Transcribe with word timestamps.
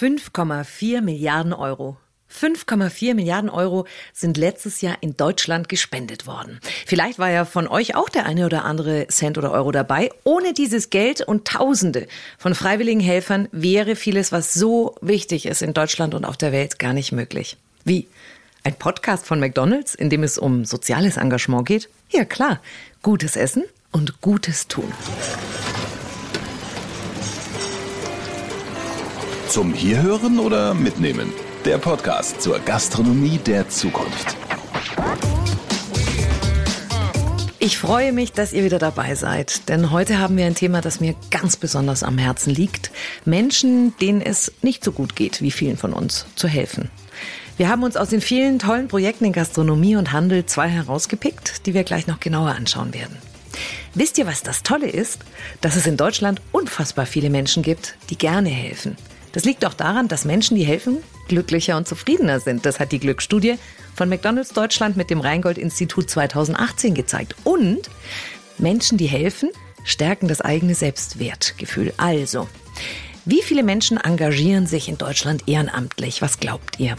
5,4 0.00 1.02
Milliarden 1.02 1.52
Euro. 1.52 1.98
5,4 2.32 3.12
Milliarden 3.12 3.50
Euro 3.50 3.86
sind 4.14 4.38
letztes 4.38 4.80
Jahr 4.80 4.96
in 5.02 5.14
Deutschland 5.18 5.68
gespendet 5.68 6.26
worden. 6.26 6.58
Vielleicht 6.86 7.18
war 7.18 7.28
ja 7.28 7.44
von 7.44 7.68
euch 7.68 7.96
auch 7.96 8.08
der 8.08 8.24
eine 8.24 8.46
oder 8.46 8.64
andere 8.64 9.08
Cent 9.08 9.36
oder 9.36 9.50
Euro 9.50 9.72
dabei. 9.72 10.10
Ohne 10.24 10.54
dieses 10.54 10.88
Geld 10.88 11.20
und 11.20 11.46
Tausende 11.46 12.06
von 12.38 12.54
freiwilligen 12.54 13.00
Helfern 13.00 13.48
wäre 13.52 13.94
vieles, 13.94 14.32
was 14.32 14.54
so 14.54 14.94
wichtig 15.02 15.44
ist 15.44 15.60
in 15.60 15.74
Deutschland 15.74 16.14
und 16.14 16.24
auf 16.24 16.38
der 16.38 16.52
Welt, 16.52 16.78
gar 16.78 16.94
nicht 16.94 17.12
möglich. 17.12 17.58
Wie? 17.84 18.06
Ein 18.64 18.76
Podcast 18.76 19.26
von 19.26 19.38
McDonald's, 19.38 19.94
in 19.94 20.08
dem 20.08 20.22
es 20.22 20.38
um 20.38 20.64
soziales 20.64 21.18
Engagement 21.18 21.66
geht? 21.66 21.90
Ja 22.08 22.24
klar, 22.24 22.60
gutes 23.02 23.36
Essen 23.36 23.64
und 23.92 24.22
gutes 24.22 24.66
Tun. 24.66 24.90
Zum 29.50 29.74
Hierhören 29.74 30.38
oder 30.38 30.74
Mitnehmen? 30.74 31.32
Der 31.64 31.78
Podcast 31.78 32.40
zur 32.40 32.60
Gastronomie 32.60 33.36
der 33.38 33.68
Zukunft. 33.68 34.36
Ich 37.58 37.76
freue 37.76 38.12
mich, 38.12 38.30
dass 38.30 38.52
ihr 38.52 38.62
wieder 38.62 38.78
dabei 38.78 39.16
seid, 39.16 39.68
denn 39.68 39.90
heute 39.90 40.20
haben 40.20 40.36
wir 40.36 40.46
ein 40.46 40.54
Thema, 40.54 40.80
das 40.80 41.00
mir 41.00 41.16
ganz 41.32 41.56
besonders 41.56 42.04
am 42.04 42.16
Herzen 42.16 42.54
liegt. 42.54 42.92
Menschen, 43.24 43.92
denen 44.00 44.20
es 44.20 44.52
nicht 44.62 44.84
so 44.84 44.92
gut 44.92 45.16
geht 45.16 45.42
wie 45.42 45.50
vielen 45.50 45.76
von 45.76 45.94
uns, 45.94 46.26
zu 46.36 46.46
helfen. 46.46 46.88
Wir 47.56 47.68
haben 47.68 47.82
uns 47.82 47.96
aus 47.96 48.10
den 48.10 48.20
vielen 48.20 48.60
tollen 48.60 48.86
Projekten 48.86 49.24
in 49.24 49.32
Gastronomie 49.32 49.96
und 49.96 50.12
Handel 50.12 50.46
zwei 50.46 50.68
herausgepickt, 50.68 51.66
die 51.66 51.74
wir 51.74 51.82
gleich 51.82 52.06
noch 52.06 52.20
genauer 52.20 52.50
anschauen 52.50 52.94
werden. 52.94 53.16
Wisst 53.94 54.16
ihr, 54.18 54.28
was 54.28 54.44
das 54.44 54.62
Tolle 54.62 54.88
ist? 54.88 55.24
Dass 55.60 55.74
es 55.74 55.88
in 55.88 55.96
Deutschland 55.96 56.40
unfassbar 56.52 57.04
viele 57.04 57.30
Menschen 57.30 57.64
gibt, 57.64 57.96
die 58.10 58.16
gerne 58.16 58.48
helfen. 58.48 58.96
Das 59.32 59.44
liegt 59.44 59.64
auch 59.64 59.74
daran, 59.74 60.08
dass 60.08 60.24
Menschen, 60.24 60.56
die 60.56 60.64
helfen, 60.64 60.98
glücklicher 61.28 61.76
und 61.76 61.86
zufriedener 61.86 62.40
sind. 62.40 62.66
Das 62.66 62.80
hat 62.80 62.92
die 62.92 62.98
Glücksstudie 62.98 63.56
von 63.94 64.08
McDonald's 64.08 64.52
Deutschland 64.52 64.96
mit 64.96 65.10
dem 65.10 65.20
Rheingold-Institut 65.20 66.10
2018 66.10 66.94
gezeigt. 66.94 67.36
Und 67.44 67.88
Menschen, 68.58 68.98
die 68.98 69.06
helfen, 69.06 69.50
stärken 69.84 70.28
das 70.28 70.40
eigene 70.40 70.74
Selbstwertgefühl. 70.74 71.92
Also, 71.96 72.48
wie 73.24 73.42
viele 73.42 73.62
Menschen 73.62 73.98
engagieren 73.98 74.66
sich 74.66 74.88
in 74.88 74.98
Deutschland 74.98 75.44
ehrenamtlich? 75.46 76.22
Was 76.22 76.40
glaubt 76.40 76.80
ihr? 76.80 76.96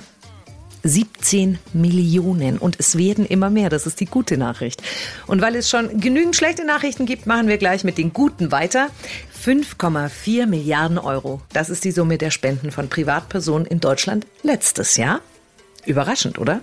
17 0.84 1.60
Millionen 1.74 2.58
und 2.58 2.80
es 2.80 2.98
werden 2.98 3.26
immer 3.26 3.50
mehr. 3.50 3.70
Das 3.70 3.86
ist 3.86 4.00
die 4.00 4.06
gute 4.06 4.38
Nachricht. 4.38 4.82
Und 5.28 5.42
weil 5.42 5.56
es 5.56 5.70
schon 5.70 6.00
genügend 6.00 6.36
schlechte 6.36 6.66
Nachrichten 6.66 7.06
gibt, 7.06 7.28
machen 7.28 7.48
wir 7.48 7.58
gleich 7.58 7.84
mit 7.84 7.98
den 7.98 8.14
guten 8.14 8.52
weiter. 8.52 8.90
5,4 9.44 10.46
Milliarden 10.46 11.00
Euro. 11.00 11.42
Das 11.52 11.72
ist 11.72 11.84
die 11.84 11.92
Summe 11.92 12.20
der 12.20 12.30
Spenden 12.30 12.70
von 12.70 12.90
Privatpersonen 12.90 13.66
in 13.66 13.80
Deutschland 13.80 14.28
letztes 14.44 14.98
Jahr. 14.98 15.22
Überraschend, 15.86 16.38
oder? 16.38 16.62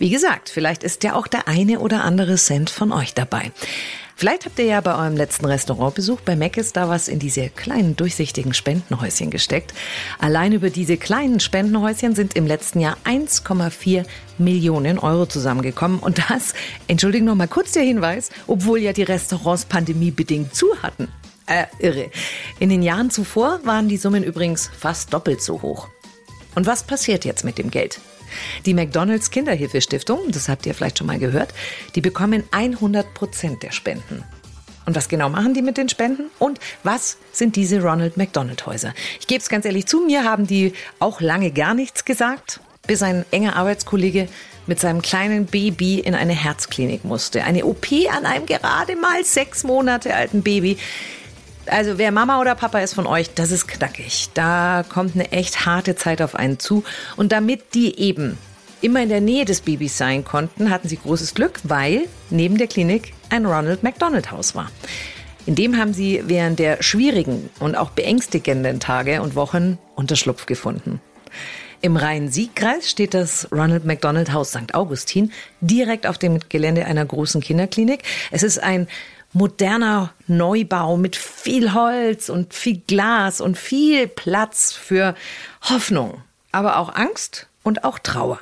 Wie 0.00 0.10
gesagt, 0.10 0.48
vielleicht 0.48 0.82
ist 0.82 1.04
ja 1.04 1.14
auch 1.14 1.28
der 1.28 1.46
eine 1.46 1.78
oder 1.78 2.02
andere 2.02 2.34
Cent 2.34 2.68
von 2.68 2.90
euch 2.90 3.14
dabei. 3.14 3.52
Vielleicht 4.16 4.44
habt 4.46 4.58
ihr 4.58 4.64
ja 4.64 4.80
bei 4.80 4.94
eurem 4.94 5.14
letzten 5.16 5.44
Restaurantbesuch 5.44 6.20
bei 6.22 6.34
Mc's 6.34 6.72
da 6.72 6.88
was 6.88 7.06
in 7.06 7.18
diese 7.18 7.48
kleinen 7.50 7.94
durchsichtigen 7.94 8.54
Spendenhäuschen 8.54 9.30
gesteckt. 9.30 9.72
Allein 10.18 10.52
über 10.52 10.70
diese 10.70 10.96
kleinen 10.96 11.38
Spendenhäuschen 11.38 12.16
sind 12.16 12.34
im 12.34 12.46
letzten 12.46 12.80
Jahr 12.80 12.96
1,4 13.04 14.04
Millionen 14.38 14.98
Euro 14.98 15.26
zusammengekommen. 15.26 16.00
Und 16.00 16.18
das, 16.30 16.54
entschuldigen 16.88 17.26
noch 17.26 17.34
mal 17.36 17.46
kurz 17.46 17.72
der 17.72 17.82
Hinweis, 17.82 18.30
obwohl 18.46 18.80
ja 18.80 18.92
die 18.92 19.04
Restaurants 19.04 19.66
pandemiebedingt 19.66 20.54
zu 20.54 20.66
hatten. 20.82 21.08
Äh, 21.46 21.66
irre. 21.78 22.10
In 22.58 22.68
den 22.68 22.82
Jahren 22.82 23.10
zuvor 23.10 23.60
waren 23.64 23.88
die 23.88 23.96
Summen 23.96 24.24
übrigens 24.24 24.68
fast 24.76 25.12
doppelt 25.12 25.40
so 25.40 25.62
hoch. 25.62 25.88
Und 26.54 26.66
was 26.66 26.82
passiert 26.82 27.24
jetzt 27.24 27.44
mit 27.44 27.58
dem 27.58 27.70
Geld? 27.70 28.00
Die 28.64 28.74
McDonalds 28.74 29.30
Kinderhilfestiftung, 29.30 30.30
das 30.32 30.48
habt 30.48 30.66
ihr 30.66 30.74
vielleicht 30.74 30.98
schon 30.98 31.06
mal 31.06 31.18
gehört, 31.18 31.54
die 31.94 32.00
bekommen 32.00 32.42
100 32.50 33.14
Prozent 33.14 33.62
der 33.62 33.70
Spenden. 33.70 34.24
Und 34.86 34.94
was 34.94 35.08
genau 35.08 35.28
machen 35.28 35.54
die 35.54 35.62
mit 35.62 35.76
den 35.76 35.88
Spenden? 35.88 36.30
Und 36.38 36.60
was 36.82 37.18
sind 37.32 37.56
diese 37.56 37.82
Ronald 37.82 38.16
McDonald 38.16 38.66
Häuser? 38.66 38.94
Ich 39.20 39.26
gebe 39.26 39.40
es 39.40 39.48
ganz 39.48 39.64
ehrlich 39.64 39.86
zu, 39.86 40.00
mir 40.00 40.24
haben 40.24 40.46
die 40.46 40.72
auch 40.98 41.20
lange 41.20 41.50
gar 41.50 41.74
nichts 41.74 42.04
gesagt, 42.04 42.60
bis 42.86 43.02
ein 43.02 43.24
enger 43.32 43.56
Arbeitskollege 43.56 44.28
mit 44.66 44.80
seinem 44.80 45.02
kleinen 45.02 45.46
Baby 45.46 45.98
in 45.98 46.14
eine 46.14 46.34
Herzklinik 46.34 47.04
musste. 47.04 47.44
Eine 47.44 47.64
OP 47.64 47.86
an 48.10 48.26
einem 48.26 48.46
gerade 48.46 48.96
mal 48.96 49.24
sechs 49.24 49.64
Monate 49.64 50.14
alten 50.14 50.42
Baby. 50.42 50.78
Also 51.66 51.98
wer 51.98 52.12
Mama 52.12 52.40
oder 52.40 52.54
Papa 52.54 52.78
ist 52.78 52.94
von 52.94 53.06
euch, 53.06 53.34
das 53.34 53.50
ist 53.50 53.66
knackig. 53.66 54.28
Da 54.34 54.84
kommt 54.88 55.14
eine 55.14 55.32
echt 55.32 55.66
harte 55.66 55.96
Zeit 55.96 56.22
auf 56.22 56.34
einen 56.34 56.58
zu. 56.58 56.84
Und 57.16 57.32
damit 57.32 57.74
die 57.74 57.98
eben 57.98 58.38
immer 58.80 59.02
in 59.02 59.08
der 59.08 59.20
Nähe 59.20 59.44
des 59.44 59.62
Babys 59.62 59.98
sein 59.98 60.24
konnten, 60.24 60.70
hatten 60.70 60.88
sie 60.88 60.96
großes 60.96 61.34
Glück, 61.34 61.60
weil 61.64 62.06
neben 62.30 62.56
der 62.58 62.66
Klinik 62.66 63.12
ein 63.30 63.46
Ronald 63.46 63.82
McDonald 63.82 64.30
Haus 64.30 64.54
war. 64.54 64.70
In 65.46 65.54
dem 65.54 65.76
haben 65.76 65.92
sie 65.92 66.22
während 66.26 66.58
der 66.58 66.82
schwierigen 66.82 67.50
und 67.60 67.76
auch 67.76 67.90
beängstigenden 67.90 68.80
Tage 68.80 69.22
und 69.22 69.34
Wochen 69.34 69.78
Unterschlupf 69.94 70.46
gefunden. 70.46 71.00
Im 71.82 71.96
Rhein-Sieg-Kreis 71.96 72.90
steht 72.90 73.14
das 73.14 73.48
Ronald 73.52 73.84
McDonald 73.84 74.32
Haus 74.32 74.50
St. 74.50 74.74
Augustin 74.74 75.32
direkt 75.60 76.06
auf 76.06 76.18
dem 76.18 76.40
Gelände 76.48 76.86
einer 76.86 77.04
großen 77.04 77.40
Kinderklinik. 77.40 78.02
Es 78.30 78.42
ist 78.42 78.62
ein 78.62 78.88
moderner 79.36 80.14
Neubau 80.26 80.96
mit 80.96 81.14
viel 81.14 81.74
Holz 81.74 82.30
und 82.30 82.54
viel 82.54 82.80
Glas 82.86 83.42
und 83.42 83.58
viel 83.58 84.08
Platz 84.08 84.72
für 84.72 85.14
Hoffnung, 85.62 86.22
aber 86.52 86.78
auch 86.78 86.94
Angst 86.94 87.46
und 87.62 87.84
auch 87.84 87.98
Trauer. 87.98 88.40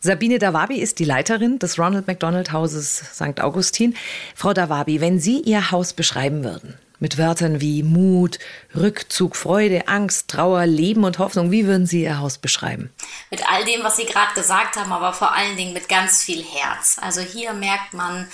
Sabine 0.00 0.38
Dawabi 0.38 0.76
ist 0.76 0.98
die 0.98 1.04
Leiterin 1.04 1.58
des 1.58 1.78
Ronald 1.78 2.06
McDonald 2.06 2.52
Hauses 2.52 2.98
St. 3.14 3.40
Augustin. 3.40 3.96
Frau 4.34 4.52
Dawabi, 4.52 5.00
wenn 5.00 5.18
Sie 5.18 5.40
Ihr 5.40 5.70
Haus 5.70 5.92
beschreiben 5.94 6.44
würden, 6.44 6.78
mit 7.00 7.16
Wörtern 7.16 7.60
wie 7.60 7.82
Mut, 7.82 8.38
Rückzug, 8.76 9.34
Freude, 9.34 9.88
Angst, 9.88 10.28
Trauer, 10.28 10.66
Leben 10.66 11.04
und 11.04 11.18
Hoffnung, 11.18 11.50
wie 11.50 11.66
würden 11.66 11.86
Sie 11.86 12.02
Ihr 12.02 12.18
Haus 12.18 12.38
beschreiben? 12.38 12.90
Mit 13.30 13.50
all 13.50 13.64
dem, 13.64 13.82
was 13.82 13.96
Sie 13.96 14.04
gerade 14.04 14.34
gesagt 14.34 14.76
haben, 14.76 14.92
aber 14.92 15.12
vor 15.14 15.32
allen 15.32 15.56
Dingen 15.56 15.72
mit 15.72 15.88
ganz 15.88 16.22
viel 16.22 16.44
Herz. 16.44 16.98
Also 17.00 17.20
hier 17.22 17.54
merkt 17.54 17.94
man, 17.94 18.28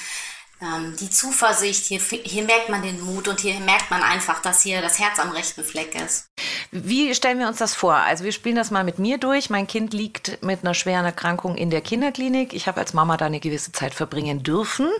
ähm, 0.64 0.96
die 0.98 1.10
Zuversicht, 1.10 1.84
hier, 1.84 2.00
hier 2.00 2.44
merkt 2.44 2.68
man 2.68 2.82
den 2.82 3.00
Mut 3.00 3.28
und 3.28 3.40
hier 3.40 3.58
merkt 3.60 3.90
man 3.90 4.02
einfach, 4.02 4.40
dass 4.40 4.62
hier 4.62 4.80
das 4.80 4.98
Herz 4.98 5.18
am 5.18 5.30
rechten 5.30 5.62
Fleck 5.62 5.94
ist. 5.94 6.28
Wie 6.70 7.14
stellen 7.14 7.38
wir 7.38 7.46
uns 7.46 7.58
das 7.58 7.74
vor? 7.74 7.94
Also 7.94 8.24
wir 8.24 8.32
spielen 8.32 8.56
das 8.56 8.70
mal 8.70 8.84
mit 8.84 8.98
mir 8.98 9.18
durch. 9.18 9.50
Mein 9.50 9.66
Kind 9.66 9.92
liegt 9.92 10.42
mit 10.42 10.62
einer 10.62 10.74
schweren 10.74 11.04
Erkrankung 11.04 11.56
in 11.56 11.70
der 11.70 11.80
Kinderklinik. 11.80 12.52
Ich 12.52 12.66
habe 12.66 12.80
als 12.80 12.94
Mama 12.94 13.16
da 13.16 13.26
eine 13.26 13.40
gewisse 13.40 13.72
Zeit 13.72 13.94
verbringen 13.94 14.42
dürfen. 14.42 14.90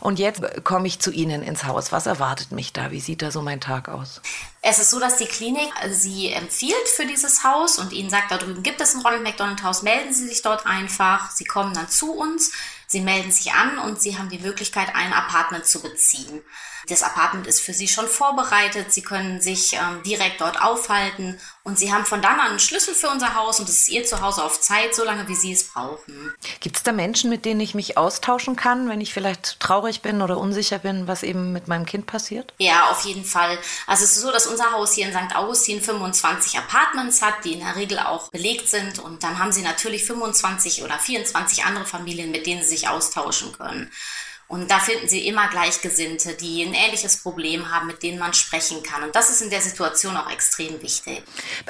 Und 0.00 0.18
jetzt 0.18 0.42
komme 0.64 0.86
ich 0.86 1.00
zu 1.00 1.10
Ihnen 1.10 1.42
ins 1.42 1.64
Haus. 1.64 1.92
Was 1.92 2.06
erwartet 2.06 2.52
mich 2.52 2.72
da? 2.72 2.90
Wie 2.90 3.00
sieht 3.00 3.22
da 3.22 3.30
so 3.30 3.42
mein 3.42 3.60
Tag 3.60 3.88
aus? 3.88 4.22
Es 4.62 4.78
ist 4.78 4.90
so, 4.90 5.00
dass 5.00 5.16
die 5.16 5.26
Klinik 5.26 5.70
Sie 5.90 6.28
empfiehlt 6.28 6.88
für 6.94 7.06
dieses 7.06 7.44
Haus 7.44 7.78
und 7.78 7.92
Ihnen 7.92 8.10
sagt, 8.10 8.30
da 8.30 8.38
drüben 8.38 8.62
gibt 8.62 8.80
es 8.80 8.94
ein 8.94 9.00
Ronald 9.00 9.22
McDonald 9.22 9.62
Haus, 9.62 9.82
melden 9.82 10.12
Sie 10.12 10.26
sich 10.26 10.42
dort 10.42 10.66
einfach. 10.66 11.30
Sie 11.30 11.44
kommen 11.44 11.74
dann 11.74 11.88
zu 11.88 12.12
uns. 12.12 12.52
Sie 12.90 13.00
melden 13.00 13.30
sich 13.30 13.52
an 13.52 13.78
und 13.78 14.02
Sie 14.02 14.18
haben 14.18 14.30
die 14.30 14.40
Möglichkeit, 14.40 14.96
ein 14.96 15.12
Apartment 15.12 15.64
zu 15.64 15.80
beziehen. 15.80 16.42
Das 16.88 17.04
Apartment 17.04 17.46
ist 17.46 17.60
für 17.60 17.72
Sie 17.72 17.86
schon 17.86 18.08
vorbereitet. 18.08 18.92
Sie 18.92 19.02
können 19.02 19.40
sich 19.40 19.74
ähm, 19.74 20.02
direkt 20.02 20.40
dort 20.40 20.60
aufhalten 20.60 21.38
und 21.62 21.78
Sie 21.78 21.92
haben 21.92 22.04
von 22.04 22.22
dann 22.22 22.40
an 22.40 22.50
einen 22.50 22.58
Schlüssel 22.58 22.94
für 22.94 23.08
unser 23.08 23.34
Haus 23.34 23.60
und 23.60 23.68
es 23.68 23.82
ist 23.82 23.88
Ihr 23.88 24.04
Zuhause 24.04 24.42
auf 24.42 24.60
Zeit, 24.60 24.94
so 24.94 25.04
lange 25.04 25.28
wie 25.28 25.34
Sie 25.34 25.52
es 25.52 25.64
brauchen. 25.64 26.34
Gibt 26.60 26.76
es 26.76 26.82
da 26.82 26.92
Menschen, 26.92 27.30
mit 27.30 27.44
denen 27.44 27.60
ich 27.60 27.74
mich 27.74 27.98
austauschen 27.98 28.56
kann, 28.56 28.88
wenn 28.88 29.00
ich 29.00 29.12
vielleicht 29.12 29.60
traurig 29.60 30.00
bin 30.00 30.22
oder 30.22 30.38
unsicher 30.38 30.78
bin, 30.78 31.06
was 31.06 31.22
eben 31.22 31.52
mit 31.52 31.68
meinem 31.68 31.86
Kind 31.86 32.06
passiert? 32.06 32.54
Ja, 32.58 32.90
auf 32.90 33.04
jeden 33.04 33.24
Fall. 33.24 33.58
Also 33.86 34.04
es 34.04 34.16
ist 34.16 34.22
so, 34.22 34.32
dass 34.32 34.46
unser 34.46 34.72
Haus 34.72 34.94
hier 34.94 35.06
in 35.06 35.12
St. 35.12 35.36
Augustin 35.36 35.80
25 35.80 36.58
Apartments 36.58 37.22
hat, 37.22 37.44
die 37.44 37.54
in 37.54 37.60
der 37.60 37.76
Regel 37.76 37.98
auch 37.98 38.30
belegt 38.30 38.68
sind 38.68 38.98
und 38.98 39.22
dann 39.22 39.38
haben 39.38 39.52
Sie 39.52 39.62
natürlich 39.62 40.04
25 40.04 40.82
oder 40.82 40.98
24 40.98 41.64
andere 41.64 41.84
Familien, 41.84 42.30
mit 42.30 42.46
denen 42.46 42.62
Sie 42.62 42.70
sich 42.70 42.88
austauschen 42.88 43.52
können. 43.52 43.90
Und 44.50 44.68
da 44.68 44.80
finden 44.80 45.06
Sie 45.06 45.28
immer 45.28 45.46
Gleichgesinnte, 45.46 46.34
die 46.34 46.64
ein 46.64 46.74
ähnliches 46.74 47.18
Problem 47.18 47.72
haben, 47.72 47.86
mit 47.86 48.02
denen 48.02 48.18
man 48.18 48.34
sprechen 48.34 48.82
kann. 48.82 49.04
Und 49.04 49.14
das 49.14 49.30
ist 49.30 49.42
in 49.42 49.48
der 49.48 49.60
Situation 49.60 50.16
auch 50.16 50.28
extrem 50.28 50.82
wichtig. 50.82 51.22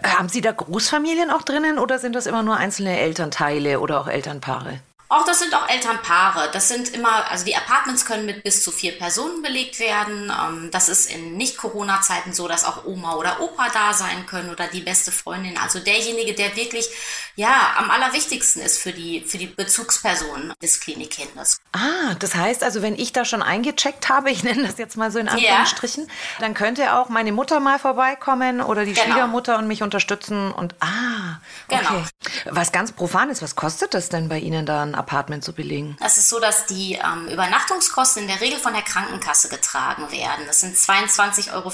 Haben 0.03 0.31
Sie 0.31 0.41
da 0.41 0.51
Großfamilien 0.51 1.31
auch 1.31 1.43
drinnen 1.43 1.79
oder 1.79 1.99
sind 1.99 2.17
das 2.17 2.25
immer 2.25 2.43
nur 2.43 2.57
einzelne 2.57 2.99
Elternteile 2.99 3.81
oder 3.81 4.01
auch 4.01 4.09
Elternpaare? 4.09 4.81
Auch 5.13 5.25
das 5.25 5.41
sind 5.41 5.53
auch 5.57 5.69
Elternpaare. 5.69 6.51
Das 6.53 6.69
sind 6.69 6.95
immer, 6.95 7.29
also 7.29 7.45
die 7.45 7.57
Apartments 7.57 8.05
können 8.07 8.27
mit 8.27 8.45
bis 8.45 8.63
zu 8.63 8.71
vier 8.71 8.97
Personen 8.97 9.43
belegt 9.43 9.81
werden. 9.81 10.31
Ähm, 10.31 10.69
das 10.71 10.89
ist 10.89 11.11
in 11.11 11.37
Nicht-Corona-Zeiten 11.37 12.33
so, 12.33 12.47
dass 12.47 12.65
auch 12.65 12.85
Oma 12.85 13.17
oder 13.17 13.41
Opa 13.41 13.67
da 13.75 13.93
sein 13.93 14.25
können 14.27 14.51
oder 14.51 14.69
die 14.69 14.83
beste 14.83 15.11
Freundin. 15.11 15.59
Also 15.59 15.81
derjenige, 15.81 16.35
der 16.35 16.55
wirklich, 16.55 16.89
ja, 17.35 17.75
am 17.77 17.91
allerwichtigsten 17.91 18.63
ist 18.63 18.79
für 18.79 18.93
die, 18.93 19.23
für 19.23 19.37
die 19.37 19.49
Bezugsperson 19.49 20.53
des 20.63 20.79
Klinikkindes. 20.79 21.61
Ah, 21.73 22.15
das 22.21 22.37
heißt 22.37 22.63
also, 22.63 22.81
wenn 22.81 22.97
ich 22.97 23.13
da 23.13 23.25
schon 23.25 23.43
eingecheckt 23.43 24.11
habe, 24.11 24.31
ich 24.31 24.45
nenne 24.45 24.63
das 24.63 24.79
jetzt 24.79 24.97
mal 24.97 25.11
so 25.11 25.19
in 25.19 25.29
Anführungsstrichen, 25.29 26.05
ja. 26.05 26.13
dann 26.39 26.55
könnte 26.55 26.95
auch 26.95 27.09
meine 27.09 27.33
Mutter 27.33 27.59
mal 27.59 27.81
vorbeikommen 27.81 28.61
oder 28.61 28.85
die 28.85 28.93
genau. 28.93 29.07
Schwiegermutter 29.07 29.59
und 29.59 29.67
mich 29.67 29.83
unterstützen 29.83 30.53
und 30.53 30.77
ah, 30.79 31.41
okay. 31.69 31.81
Genau. 31.81 32.55
Was 32.57 32.71
ganz 32.71 32.93
profan 32.93 33.29
ist, 33.29 33.43
was 33.43 33.57
kostet 33.57 33.93
das 33.93 34.09
denn 34.09 34.29
bei 34.29 34.39
Ihnen 34.39 34.67
da 34.67 34.83
ein 34.83 35.00
Apartment 35.01 35.43
zu 35.43 35.53
belegen? 35.53 35.97
Es 36.05 36.17
ist 36.17 36.29
so, 36.29 36.39
dass 36.39 36.67
die 36.67 36.95
ähm, 36.95 37.27
Übernachtungskosten 37.29 38.23
in 38.23 38.29
der 38.29 38.41
Regel 38.41 38.59
von 38.59 38.73
der 38.73 38.83
Krankenkasse 38.83 39.49
getragen 39.49 40.11
werden. 40.13 40.47
Das 40.47 40.61
sind 40.61 40.77
22,50 40.77 41.53
Euro 41.53 41.71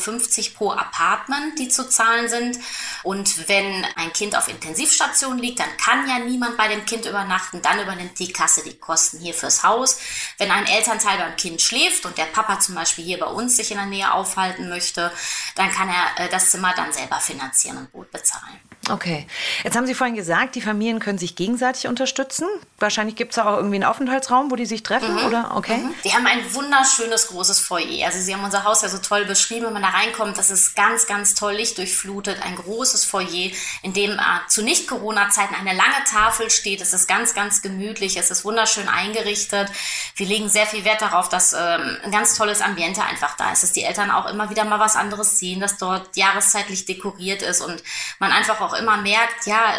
pro 0.54 0.70
Apartment, 0.70 1.58
die 1.58 1.68
zu 1.68 1.88
zahlen 1.88 2.28
sind. 2.28 2.58
Und 3.02 3.48
wenn 3.48 3.84
ein 3.96 4.12
Kind 4.12 4.36
auf 4.36 4.48
Intensivstation 4.48 5.38
liegt, 5.38 5.60
dann 5.60 5.76
kann 5.76 6.08
ja 6.08 6.18
niemand 6.18 6.56
bei 6.56 6.68
dem 6.68 6.84
Kind 6.86 7.06
übernachten. 7.06 7.60
Dann 7.62 7.80
übernimmt 7.80 8.18
die 8.18 8.32
Kasse 8.32 8.62
die 8.64 8.78
Kosten 8.78 9.18
hier 9.18 9.34
fürs 9.34 9.62
Haus. 9.62 9.98
Wenn 10.38 10.50
ein 10.50 10.66
Elternteil 10.66 11.18
beim 11.18 11.36
Kind 11.36 11.60
schläft 11.60 12.06
und 12.06 12.16
der 12.16 12.24
Papa 12.24 12.60
zum 12.60 12.74
Beispiel 12.74 13.04
hier 13.04 13.18
bei 13.18 13.26
uns 13.26 13.56
sich 13.56 13.70
in 13.70 13.76
der 13.76 13.86
Nähe 13.86 14.12
aufhalten 14.12 14.68
möchte, 14.68 15.12
dann 15.54 15.70
kann 15.70 15.88
er 15.88 16.24
äh, 16.24 16.28
das 16.28 16.50
Zimmer 16.50 16.72
dann 16.74 16.92
selber 16.92 17.20
finanzieren 17.20 17.78
und 17.78 17.92
gut 17.92 18.10
bezahlen. 18.10 18.60
Okay. 18.88 19.26
Jetzt 19.64 19.76
haben 19.76 19.86
Sie 19.86 19.94
vorhin 19.94 20.14
gesagt, 20.14 20.54
die 20.54 20.60
Familien 20.60 21.00
können 21.00 21.18
sich 21.18 21.34
gegenseitig 21.34 21.88
unterstützen. 21.88 22.46
Wahrscheinlich 22.78 23.15
gibt 23.16 23.32
es 23.32 23.38
auch 23.38 23.56
irgendwie 23.56 23.76
einen 23.76 23.84
Aufenthaltsraum, 23.84 24.50
wo 24.50 24.56
die 24.56 24.66
sich 24.66 24.82
treffen, 24.82 25.14
mhm. 25.14 25.26
oder? 25.26 25.56
Okay. 25.56 25.78
Mhm. 25.78 25.94
Die 26.04 26.12
haben 26.12 26.26
ein 26.26 26.54
wunderschönes 26.54 27.28
großes 27.28 27.60
Foyer. 27.60 28.06
Also 28.06 28.20
Sie 28.20 28.34
haben 28.34 28.44
unser 28.44 28.64
Haus 28.64 28.82
ja 28.82 28.88
so 28.88 28.98
toll 28.98 29.24
beschrieben, 29.24 29.66
wenn 29.66 29.72
man 29.72 29.82
da 29.82 29.88
reinkommt. 29.88 30.38
Das 30.38 30.50
ist 30.50 30.76
ganz, 30.76 31.06
ganz 31.06 31.34
toll 31.34 31.54
lichtdurchflutet. 31.54 32.42
Ein 32.42 32.56
großes 32.56 33.04
Foyer, 33.04 33.50
in 33.82 33.92
dem 33.92 34.12
äh, 34.12 34.22
zu 34.48 34.62
Nicht-Corona-Zeiten 34.62 35.54
eine 35.54 35.74
lange 35.74 36.04
Tafel 36.08 36.50
steht. 36.50 36.80
Es 36.80 36.92
ist 36.92 37.08
ganz, 37.08 37.34
ganz 37.34 37.62
gemütlich. 37.62 38.16
Es 38.16 38.30
ist 38.30 38.44
wunderschön 38.44 38.88
eingerichtet. 38.88 39.70
Wir 40.14 40.26
legen 40.26 40.48
sehr 40.48 40.66
viel 40.66 40.84
Wert 40.84 41.02
darauf, 41.02 41.28
dass 41.28 41.52
ähm, 41.52 41.96
ein 42.04 42.10
ganz 42.10 42.36
tolles 42.36 42.60
Ambiente 42.60 43.02
einfach 43.02 43.36
da 43.36 43.52
ist. 43.52 43.62
Dass 43.62 43.72
die 43.72 43.82
Eltern 43.82 44.10
auch 44.10 44.26
immer 44.26 44.50
wieder 44.50 44.64
mal 44.64 44.80
was 44.80 44.96
anderes 44.96 45.38
sehen, 45.38 45.60
dass 45.60 45.78
dort 45.78 46.16
jahreszeitlich 46.16 46.84
dekoriert 46.84 47.42
ist 47.42 47.60
und 47.60 47.82
man 48.18 48.32
einfach 48.32 48.60
auch 48.60 48.74
immer 48.74 48.96
merkt, 48.98 49.46
ja, 49.46 49.72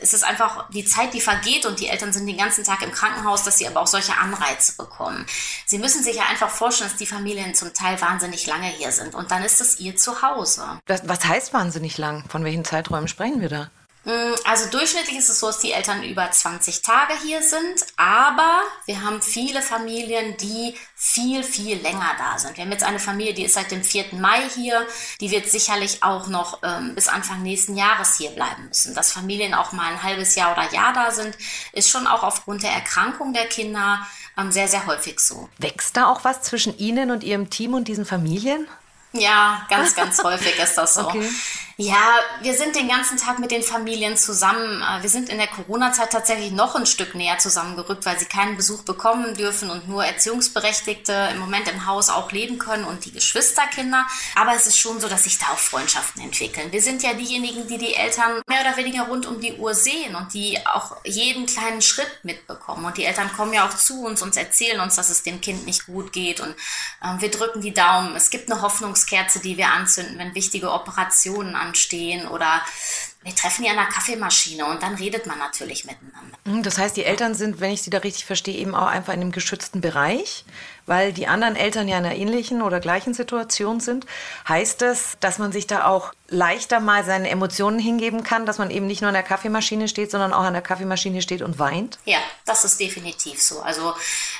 es 0.00 0.12
ist 0.12 0.24
einfach 0.24 0.68
die 0.70 0.84
Zeit, 0.84 1.14
die 1.14 1.20
vergeht 1.20 1.66
und 1.66 1.80
die 1.80 1.88
Eltern 1.88 2.12
sind 2.12 2.26
den 2.26 2.36
ganzen 2.36 2.64
Tag 2.64 2.69
im 2.82 2.92
Krankenhaus, 2.92 3.42
dass 3.42 3.58
sie 3.58 3.66
aber 3.66 3.80
auch 3.80 3.86
solche 3.86 4.16
Anreize 4.16 4.76
bekommen. 4.76 5.26
Sie 5.66 5.78
müssen 5.78 6.02
sich 6.02 6.16
ja 6.16 6.24
einfach 6.30 6.50
vorstellen, 6.50 6.90
dass 6.90 6.98
die 6.98 7.06
Familien 7.06 7.54
zum 7.54 7.72
Teil 7.74 8.00
wahnsinnig 8.00 8.46
lange 8.46 8.68
hier 8.68 8.92
sind 8.92 9.14
und 9.14 9.30
dann 9.30 9.42
ist 9.42 9.60
es 9.60 9.80
ihr 9.80 9.96
Zuhause. 9.96 10.62
Was 10.86 11.24
heißt 11.24 11.52
wahnsinnig 11.52 11.98
lang? 11.98 12.24
Von 12.28 12.44
welchen 12.44 12.64
Zeiträumen 12.64 13.08
sprechen 13.08 13.40
wir 13.40 13.48
da? 13.48 13.70
Mm, 14.04 14.34
also 14.44 14.70
durchschnittlich 14.70 15.18
ist 15.18 15.28
es 15.28 15.40
so, 15.40 15.48
dass 15.48 15.58
die 15.58 15.72
Eltern 15.72 16.02
über 16.02 16.30
20 16.30 16.80
Tage 16.80 17.12
hier 17.22 17.42
sind, 17.42 17.84
aber 17.96 18.62
wir 18.86 19.02
haben 19.02 19.20
viele 19.20 19.60
Familien, 19.60 20.36
die 20.38 20.74
viel, 20.94 21.42
viel 21.42 21.76
länger 21.78 22.10
da 22.16 22.38
sind. 22.38 22.56
Wir 22.56 22.64
haben 22.64 22.72
jetzt 22.72 22.84
eine 22.84 22.98
Familie, 22.98 23.34
die 23.34 23.44
ist 23.44 23.54
seit 23.54 23.70
dem 23.70 23.84
4. 23.84 24.06
Mai 24.12 24.48
hier, 24.54 24.86
die 25.20 25.30
wird 25.30 25.50
sicherlich 25.50 26.02
auch 26.02 26.28
noch 26.28 26.62
ähm, 26.62 26.94
bis 26.94 27.08
Anfang 27.08 27.42
nächsten 27.42 27.76
Jahres 27.76 28.16
hier 28.16 28.30
bleiben 28.30 28.68
müssen. 28.68 28.94
Dass 28.94 29.12
Familien 29.12 29.52
auch 29.52 29.72
mal 29.72 29.92
ein 29.92 30.02
halbes 30.02 30.34
Jahr 30.34 30.52
oder 30.52 30.72
Jahr 30.72 30.94
da 30.94 31.10
sind, 31.10 31.36
ist 31.72 31.90
schon 31.90 32.06
auch 32.06 32.22
aufgrund 32.22 32.62
der 32.62 32.72
Erkrankung 32.72 33.34
der 33.34 33.48
Kinder 33.48 34.06
ähm, 34.38 34.50
sehr, 34.50 34.68
sehr 34.68 34.86
häufig 34.86 35.20
so. 35.20 35.50
Wächst 35.58 35.96
da 35.96 36.06
auch 36.06 36.24
was 36.24 36.40
zwischen 36.42 36.76
Ihnen 36.78 37.10
und 37.10 37.22
Ihrem 37.22 37.50
Team 37.50 37.74
und 37.74 37.86
diesen 37.86 38.06
Familien? 38.06 38.66
Ja, 39.12 39.66
ganz, 39.68 39.94
ganz 39.94 40.18
häufig 40.22 40.58
ist 40.58 40.76
das 40.76 40.94
so. 40.94 41.06
Okay. 41.06 41.28
Ja, 41.76 42.18
wir 42.42 42.54
sind 42.54 42.76
den 42.76 42.88
ganzen 42.88 43.16
Tag 43.16 43.38
mit 43.38 43.50
den 43.50 43.62
Familien 43.62 44.16
zusammen. 44.16 44.82
Äh, 44.82 45.02
wir 45.02 45.08
sind 45.08 45.28
in 45.28 45.38
der 45.38 45.46
Corona-Zeit 45.46 46.10
tatsächlich 46.10 46.52
noch 46.52 46.74
ein 46.74 46.86
Stück 46.86 47.14
näher 47.14 47.38
zusammengerückt, 47.38 48.04
weil 48.04 48.18
sie 48.18 48.26
keinen 48.26 48.56
Besuch 48.56 48.82
bekommen 48.82 49.34
dürfen 49.34 49.70
und 49.70 49.88
nur 49.88 50.04
Erziehungsberechtigte 50.04 51.30
im 51.32 51.38
Moment 51.38 51.68
im 51.68 51.86
Haus 51.86 52.10
auch 52.10 52.32
leben 52.32 52.58
können 52.58 52.84
und 52.84 53.04
die 53.04 53.12
Geschwisterkinder. 53.12 54.06
Aber 54.34 54.54
es 54.54 54.66
ist 54.66 54.78
schon 54.78 55.00
so, 55.00 55.08
dass 55.08 55.24
sich 55.24 55.38
da 55.38 55.46
auch 55.46 55.58
Freundschaften 55.58 56.22
entwickeln. 56.22 56.70
Wir 56.70 56.82
sind 56.82 57.02
ja 57.02 57.14
diejenigen, 57.14 57.66
die 57.66 57.78
die 57.78 57.94
Eltern 57.94 58.42
mehr 58.46 58.60
oder 58.60 58.76
weniger 58.76 59.04
rund 59.04 59.26
um 59.26 59.40
die 59.40 59.54
Uhr 59.54 59.74
sehen 59.74 60.14
und 60.14 60.34
die 60.34 60.58
auch 60.66 60.96
jeden 61.04 61.46
kleinen 61.46 61.80
Schritt 61.80 62.10
mitbekommen. 62.22 62.84
Und 62.84 62.98
die 62.98 63.04
Eltern 63.04 63.32
kommen 63.32 63.54
ja 63.54 63.66
auch 63.66 63.74
zu 63.74 64.04
uns 64.04 64.20
und 64.20 64.36
erzählen 64.36 64.80
uns, 64.80 64.96
dass 64.96 65.08
es 65.08 65.22
dem 65.22 65.40
Kind 65.40 65.64
nicht 65.64 65.86
gut 65.86 66.12
geht 66.12 66.40
und 66.40 66.54
äh, 67.02 67.20
wir 67.20 67.30
drücken 67.30 67.62
die 67.62 67.72
Daumen. 67.72 68.14
Es 68.16 68.30
gibt 68.30 68.50
eine 68.50 68.60
Hoffnungskerze, 68.60 69.40
die 69.40 69.56
wir 69.56 69.68
anzünden, 69.68 70.18
wenn 70.18 70.34
wichtige 70.34 70.72
Operationen 70.72 71.56
an 71.56 71.69
stehen 71.74 72.26
oder 72.26 72.62
wir 73.22 73.34
treffen 73.34 73.64
die 73.64 73.68
an 73.68 73.76
der 73.76 73.86
Kaffeemaschine 73.86 74.64
und 74.64 74.82
dann 74.82 74.94
redet 74.94 75.26
man 75.26 75.38
natürlich 75.38 75.84
miteinander. 75.84 76.36
Hm, 76.46 76.62
das 76.62 76.78
heißt, 76.78 76.96
die 76.96 77.04
Eltern 77.04 77.34
sind, 77.34 77.60
wenn 77.60 77.70
ich 77.70 77.82
sie 77.82 77.90
da 77.90 77.98
richtig 77.98 78.24
verstehe, 78.24 78.56
eben 78.56 78.74
auch 78.74 78.86
einfach 78.86 79.12
in 79.12 79.20
einem 79.20 79.32
geschützten 79.32 79.80
Bereich 79.80 80.44
weil 80.90 81.12
die 81.12 81.28
anderen 81.28 81.54
Eltern 81.54 81.86
ja 81.86 81.98
in 81.98 82.04
einer 82.04 82.16
ähnlichen 82.16 82.62
oder 82.62 82.80
gleichen 82.80 83.14
Situation 83.14 83.78
sind, 83.78 84.06
heißt 84.48 84.82
es, 84.82 85.16
dass 85.20 85.38
man 85.38 85.52
sich 85.52 85.68
da 85.68 85.86
auch 85.86 86.12
leichter 86.30 86.78
mal 86.78 87.04
seine 87.04 87.28
Emotionen 87.28 87.78
hingeben 87.78 88.22
kann, 88.22 88.46
dass 88.46 88.58
man 88.58 88.70
eben 88.70 88.86
nicht 88.86 89.02
nur 89.02 89.08
an 89.08 89.14
der 89.14 89.24
Kaffeemaschine 89.24 89.88
steht, 89.88 90.10
sondern 90.10 90.32
auch 90.32 90.44
an 90.44 90.52
der 90.52 90.62
Kaffeemaschine 90.62 91.22
steht 91.22 91.42
und 91.42 91.58
weint? 91.58 91.98
Ja, 92.04 92.18
das 92.46 92.64
ist 92.64 92.78
definitiv 92.78 93.42
so. 93.42 93.60
Also 93.60 93.94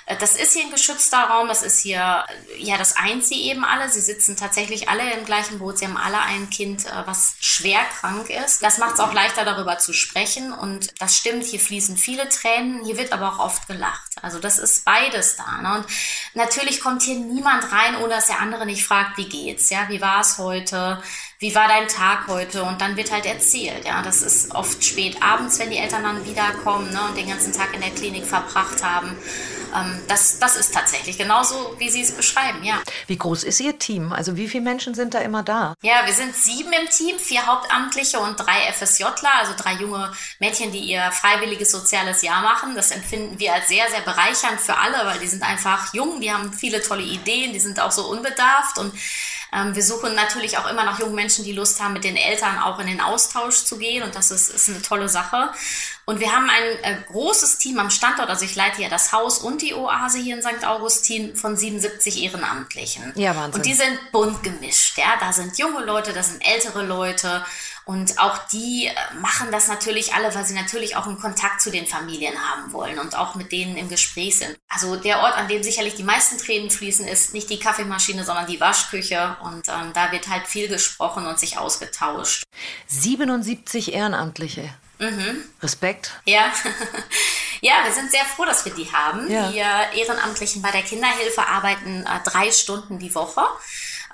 äh, 0.07 0.17
das 0.17 0.37
ist 0.37 0.55
hier 0.55 0.65
ein 0.65 0.71
geschützter 0.71 1.19
Raum, 1.19 1.51
es 1.51 1.63
ist 1.63 1.81
hier, 1.81 2.25
ja, 2.59 2.79
das 2.79 2.97
eint 2.97 3.25
sie 3.25 3.43
eben 3.43 3.65
alle. 3.65 3.89
Sie 3.89 4.01
sitzen 4.01 4.37
tatsächlich 4.37 4.89
alle 4.89 5.13
im 5.13 5.25
gleichen 5.25 5.59
Boot, 5.59 5.79
sie 5.79 5.87
haben 5.87 5.97
alle 5.97 6.21
ein 6.21 6.49
Kind, 6.49 6.87
äh, 6.87 6.91
was 7.07 7.35
schwer 7.41 7.81
krank 7.99 8.31
ist. 8.31 8.63
Das 8.63 8.79
macht 8.79 8.95
es 8.95 9.01
auch 9.01 9.13
leichter, 9.13 9.45
darüber 9.45 9.79
zu 9.79 9.93
sprechen 9.93 10.53
und 10.53 10.93
das 11.01 11.17
stimmt, 11.17 11.45
hier 11.45 11.61
fließen 11.61 11.97
viele 11.97 12.29
Tränen, 12.29 12.85
hier 12.85 12.99
wird 12.99 13.13
aber 13.13 13.35
auch 13.35 13.39
oft 13.41 13.67
gelacht. 13.67 14.13
Also 14.23 14.39
das 14.39 14.59
ist 14.59 14.85
beides 14.85 15.37
da. 15.37 15.61
Ne? 15.61 15.79
Und 15.79 15.87
natürlich 16.35 16.81
kommt 16.81 17.03
hier 17.03 17.17
niemand 17.17 17.71
rein, 17.73 17.97
ohne 17.97 18.15
dass 18.15 18.29
der 18.29 18.41
andere 18.41 18.65
nicht 18.65 18.85
fragt, 18.85 19.19
wie 19.19 19.29
geht's, 19.29 19.71
ja, 19.71 19.89
wie 19.89 20.01
war 20.01 20.21
es 20.21 20.39
heute, 20.39 21.03
wie 21.41 21.55
war 21.55 21.69
dein 21.69 21.89
Tag 21.89 22.29
heute? 22.29 22.63
Und 22.63 22.83
dann 22.83 22.99
wird 22.99 23.11
halt 23.11 23.25
erzählt, 23.25 23.87
ja, 23.87 24.03
das 24.03 24.21
ist 24.21 24.55
oft 24.55 24.85
spät 24.85 25.23
abends, 25.23 25.59
wenn 25.59 25.71
die 25.71 25.79
Eltern 25.79 26.03
dann 26.03 26.27
wiederkommen 26.27 26.93
ne, 26.93 27.01
und 27.09 27.17
den 27.17 27.29
ganzen 27.29 27.55
Tag 27.55 27.73
in 27.75 27.81
der 27.81 27.91
Klinik 27.91 28.27
verbracht 28.27 28.85
haben. 28.85 29.17
Ähm, 29.75 30.03
das, 30.07 30.39
das 30.39 30.57
ist 30.57 30.75
tatsächlich 30.75 31.17
genauso, 31.17 31.75
wie 31.79 31.89
Sie 31.89 32.03
es 32.03 32.13
beschreiben, 32.13 32.63
ja. 32.63 32.83
Wie 33.07 33.17
groß 33.17 33.45
ist 33.45 33.59
Ihr 33.61 33.79
Team? 33.79 34.13
Also 34.13 34.37
wie 34.37 34.49
viele 34.49 34.65
Menschen 34.65 34.95
sind 34.95 35.15
da 35.15 35.21
immer 35.21 35.43
da? 35.43 35.75
Ja, 35.81 36.05
wir 36.05 36.13
sind 36.13 36.37
sieben 36.37 36.73
im 36.75 36.91
Team, 36.91 37.19
vier 37.19 37.47
Hauptamtliche 37.47 38.21
und 38.21 38.37
drei 38.37 38.71
FSJler, 38.73 39.35
also 39.39 39.55
drei 39.57 39.75
junge 39.75 40.13
Mädchen, 40.41 40.73
die 40.73 40.81
ihr 40.81 41.11
freiwilliges 41.13 41.71
soziales 41.71 42.21
Jahr 42.21 42.43
machen. 42.43 42.75
Das 42.75 42.91
empfinden 42.91 43.39
wir 43.39 43.55
als 43.55 43.69
sehr, 43.69 43.89
sehr 43.89 44.03
bereichernd 44.03 44.61
für 44.61 44.77
alle, 44.77 45.07
weil 45.07 45.19
die 45.21 45.29
sind 45.29 45.43
einfach 45.43 45.95
jung, 45.95 46.21
die 46.21 46.31
haben 46.31 46.53
viele 46.53 46.83
tolle 46.83 47.03
Ideen, 47.03 47.55
die 47.55 47.61
sind 47.61 47.81
auch 47.81 47.93
so 47.93 48.07
unbedarft 48.11 48.79
und 48.79 48.93
ähm, 49.53 49.75
wir 49.75 49.83
suchen 49.83 50.15
natürlich 50.15 50.59
auch 50.59 50.71
immer 50.71 50.85
noch 50.85 50.99
junge 50.99 51.15
Menschen, 51.15 51.45
die 51.45 51.53
Lust 51.53 51.81
haben, 51.81 51.93
mit 51.93 52.05
den 52.05 52.17
Eltern 52.17 52.59
auch 52.59 52.79
in 52.79 52.87
den 52.87 53.01
Austausch 53.01 53.65
zu 53.65 53.79
gehen 53.79 54.03
und 54.03 54.15
das 54.15 54.31
ist, 54.31 54.51
ist 54.51 54.69
eine 54.69 54.83
tolle 54.83 55.09
Sache. 55.09 55.51
Und 56.05 56.19
wir 56.19 56.35
haben 56.35 56.49
ein 56.51 56.85
äh, 56.85 56.97
großes 57.07 57.59
Team 57.59 57.79
am 57.79 57.91
Standort, 57.91 58.29
also 58.29 58.45
ich 58.45 58.57
leite 58.57 58.83
ja 58.83 58.89
das 58.89 59.13
Haus 59.13 59.39
und 59.39 59.63
die 59.63 59.75
Oase 59.75 60.19
hier 60.19 60.37
in 60.37 60.43
St. 60.43 60.67
Augustin 60.67 61.37
von 61.37 61.57
77 61.57 62.23
Ehrenamtlichen. 62.23 63.13
Ja, 63.15 63.37
Wahnsinn. 63.37 63.55
Und 63.55 63.67
die 63.67 63.75
sind 63.75 64.13
bunt 64.13 64.43
gemischt, 64.43 64.99
ja. 64.99 65.17
Da 65.21 65.33
sind 65.33 65.57
junge 65.59 65.85
Leute, 65.85 66.13
da 66.13 66.23
sind 66.23 66.45
ältere 66.45 66.85
Leute 66.85 67.45
und 67.91 68.21
auch 68.21 68.39
die 68.53 68.87
äh, 68.87 68.95
machen 69.21 69.51
das 69.51 69.67
natürlich 69.67 70.15
alle, 70.15 70.33
weil 70.33 70.45
sie 70.45 70.55
natürlich 70.55 70.95
auch 70.95 71.07
einen 71.07 71.19
Kontakt 71.19 71.61
zu 71.61 71.73
den 71.73 71.89
Familien 71.89 72.35
haben 72.39 72.73
wollen 72.73 73.01
und 73.01 73.19
auch 73.19 73.35
mit 73.35 73.51
denen 73.51 73.77
im 73.77 73.89
Gespräch 73.89 74.39
sind. 74.39 74.57
Also 74.69 74.95
der 74.95 75.19
Ort, 75.19 75.37
an 75.37 75.49
dem 75.49 75.65
sicherlich 75.65 75.97
die 75.97 76.05
meisten 76.05 76.39
Tränen 76.39 76.71
fließen, 76.71 77.05
ist 77.09 77.35
nicht 77.35 77.51
die 77.51 77.59
Kaffeemaschine, 77.59 78.23
sondern 78.25 78.47
die 78.47 78.61
Waschküche. 78.61 79.37
Und 79.43 79.67
ähm, 79.67 79.91
da 79.93 80.13
wird 80.13 80.29
halt 80.29 80.47
viel 80.47 80.69
gesprochen 80.69 81.27
und 81.27 81.41
sich 81.41 81.59
ausgetauscht. 81.59 82.45
77 82.87 83.93
Ehrenamtliche. 83.93 84.73
Mhm. 85.01 85.43
Respekt. 85.61 86.13
Ja. 86.27 86.53
ja, 87.61 87.73
wir 87.83 87.93
sind 87.93 88.13
sehr 88.13 88.25
froh, 88.25 88.45
dass 88.45 88.65
wir 88.65 88.73
die 88.73 88.93
haben. 88.93 89.29
Ja. 89.29 89.53
Wir 89.53 90.01
Ehrenamtlichen 90.01 90.63
bei 90.63 90.71
der 90.71 90.83
Kinderhilfe 90.83 91.45
arbeiten 91.45 92.07
äh, 92.07 92.21
drei 92.23 92.53
Stunden 92.53 93.01
die 93.01 93.13
Woche. 93.17 93.43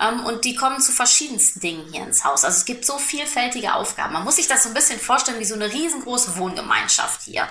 Ähm, 0.01 0.25
und 0.25 0.45
die 0.45 0.55
kommen 0.55 0.81
zu 0.81 0.93
verschiedensten 0.93 1.61
Dingen 1.61 1.87
hier 1.93 2.05
ins 2.05 2.25
Haus. 2.25 2.45
Also 2.45 2.59
es 2.59 2.65
gibt 2.65 2.85
so 2.85 2.99
vielfältige 2.99 3.75
Aufgaben. 3.75 4.13
Man 4.13 4.25
muss 4.25 4.37
sich 4.37 4.49
das 4.49 4.63
so 4.63 4.69
ein 4.69 4.75
bisschen 4.75 5.01
vorstellen 5.01 5.41
wie 5.41 5.45
so 5.45 5.55
eine 5.55 5.73
riesengroße 5.73 6.37
Wohngemeinschaft 6.37 7.23
hier. 7.23 7.49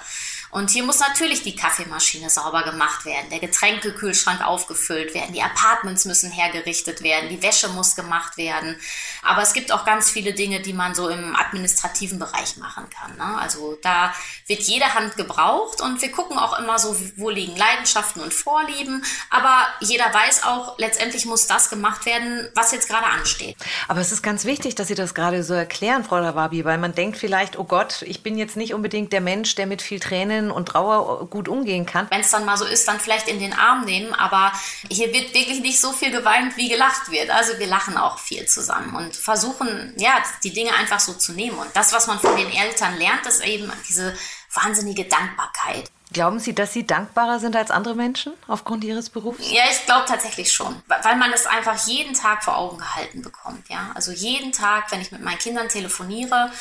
Und 0.56 0.70
hier 0.70 0.86
muss 0.86 1.02
natürlich 1.02 1.44
die 1.44 1.54
Kaffeemaschine 1.54 2.30
sauber 2.30 2.64
gemacht 2.64 3.04
werden, 3.04 3.30
der 3.30 3.40
Getränkekühlschrank 3.40 4.40
aufgefüllt 4.42 5.14
werden, 5.14 5.34
die 5.34 5.42
Apartments 5.42 6.06
müssen 6.06 6.32
hergerichtet 6.32 7.04
werden, 7.04 7.28
die 7.28 7.44
Wäsche 7.44 7.68
muss 7.68 7.98
gemacht 7.98 8.38
werden. 8.38 8.78
Aber 9.22 9.42
es 9.42 9.52
gibt 9.52 9.74
auch 9.74 9.84
ganz 9.84 10.10
viele 10.10 10.34
Dinge, 10.34 10.62
die 10.62 10.72
man 10.72 10.96
so 10.96 11.10
im 11.10 11.36
administrativen 11.36 12.20
Bereich 12.20 12.56
machen 12.56 12.86
kann. 12.90 13.18
Ne? 13.18 13.38
Also 13.38 13.78
da 13.82 14.14
wird 14.48 14.62
jede 14.62 14.94
Hand 14.94 15.18
gebraucht 15.18 15.82
und 15.82 16.02
wir 16.02 16.10
gucken 16.10 16.38
auch 16.38 16.58
immer 16.58 16.80
so, 16.80 16.96
wo 17.18 17.30
liegen 17.30 17.58
Leidenschaften 17.58 18.22
und 18.22 18.34
Vorlieben. 18.34 19.04
Aber 19.30 19.68
jeder 19.82 20.06
weiß 20.06 20.46
auch, 20.46 20.80
letztendlich 20.80 21.26
muss 21.26 21.48
das 21.48 21.70
gemacht 21.70 22.06
werden, 22.06 22.48
was 22.56 22.72
jetzt 22.72 22.88
gerade 22.88 23.08
ansteht. 23.08 23.58
Aber 23.90 24.00
es 24.00 24.14
ist 24.14 24.24
ganz 24.24 24.46
wichtig, 24.46 24.76
dass 24.76 24.88
Sie 24.88 24.96
das 24.96 25.14
gerade 25.14 25.44
so 25.44 25.54
erklären, 25.54 26.06
Frau 26.06 26.20
Lawabi, 26.20 26.64
weil 26.64 26.78
man 26.78 26.96
denkt 26.96 27.18
vielleicht, 27.18 27.60
oh 27.60 27.66
Gott, 27.66 28.04
ich 28.04 28.24
bin 28.24 28.38
jetzt 28.38 28.56
nicht 28.56 28.74
unbedingt 28.74 29.12
der 29.12 29.20
Mensch, 29.20 29.56
der 29.56 29.66
mit 29.66 29.82
viel 29.82 30.00
Tränen 30.00 30.45
und 30.52 30.68
Trauer 30.68 31.28
gut 31.30 31.48
umgehen 31.48 31.86
kann. 31.86 32.08
Wenn 32.10 32.22
es 32.22 32.32
dann 32.32 32.46
mal 32.46 32.58
so 32.58 32.66
ist, 32.66 32.88
dann 32.88 33.00
vielleicht 33.00 33.28
in 33.28 33.40
den 33.40 33.54
Arm 33.54 33.86
nehmen. 33.86 34.14
Aber 34.14 34.52
hier 34.90 35.14
wird 35.14 35.34
wirklich 35.34 35.62
nicht 35.62 35.80
so 35.80 35.92
viel 35.92 36.12
geweint, 36.12 36.58
wie 36.58 36.70
gelacht 36.70 37.12
wird. 37.12 37.30
Also 37.30 37.58
wir 37.60 37.68
lachen 37.68 37.98
auch 37.98 38.20
viel 38.20 38.46
zusammen 38.46 38.96
und 38.96 39.16
versuchen, 39.16 39.94
ja, 39.98 40.14
die 40.44 40.54
Dinge 40.54 40.74
einfach 40.74 41.00
so 41.00 41.14
zu 41.14 41.34
nehmen. 41.34 41.58
Und 41.58 41.70
das, 41.74 41.94
was 41.94 42.08
man 42.08 42.20
von 42.20 42.36
den 42.36 42.52
Eltern 42.52 42.98
lernt, 42.98 43.26
ist 43.26 43.46
eben 43.46 43.72
diese 43.88 44.16
wahnsinnige 44.54 45.06
Dankbarkeit. 45.06 45.92
Glauben 46.14 46.40
Sie, 46.40 46.54
dass 46.54 46.72
Sie 46.72 46.86
dankbarer 46.86 47.40
sind 47.40 47.56
als 47.56 47.72
andere 47.72 47.96
Menschen 47.96 48.34
aufgrund 48.48 48.84
Ihres 48.84 49.10
Berufs? 49.10 49.52
Ja, 49.52 49.64
ich 49.70 49.86
glaube 49.86 50.06
tatsächlich 50.08 50.52
schon, 50.52 50.82
weil 50.88 51.16
man 51.18 51.34
es 51.34 51.46
einfach 51.46 51.88
jeden 51.88 52.14
Tag 52.14 52.44
vor 52.44 52.58
Augen 52.58 52.78
gehalten 52.78 53.22
bekommt. 53.22 53.68
Ja, 53.70 53.92
also 53.96 54.12
jeden 54.12 54.52
Tag, 54.52 54.92
wenn 54.92 55.02
ich 55.02 55.12
mit 55.12 55.22
meinen 55.22 55.40
Kindern 55.40 55.68
telefoniere, 55.68 56.52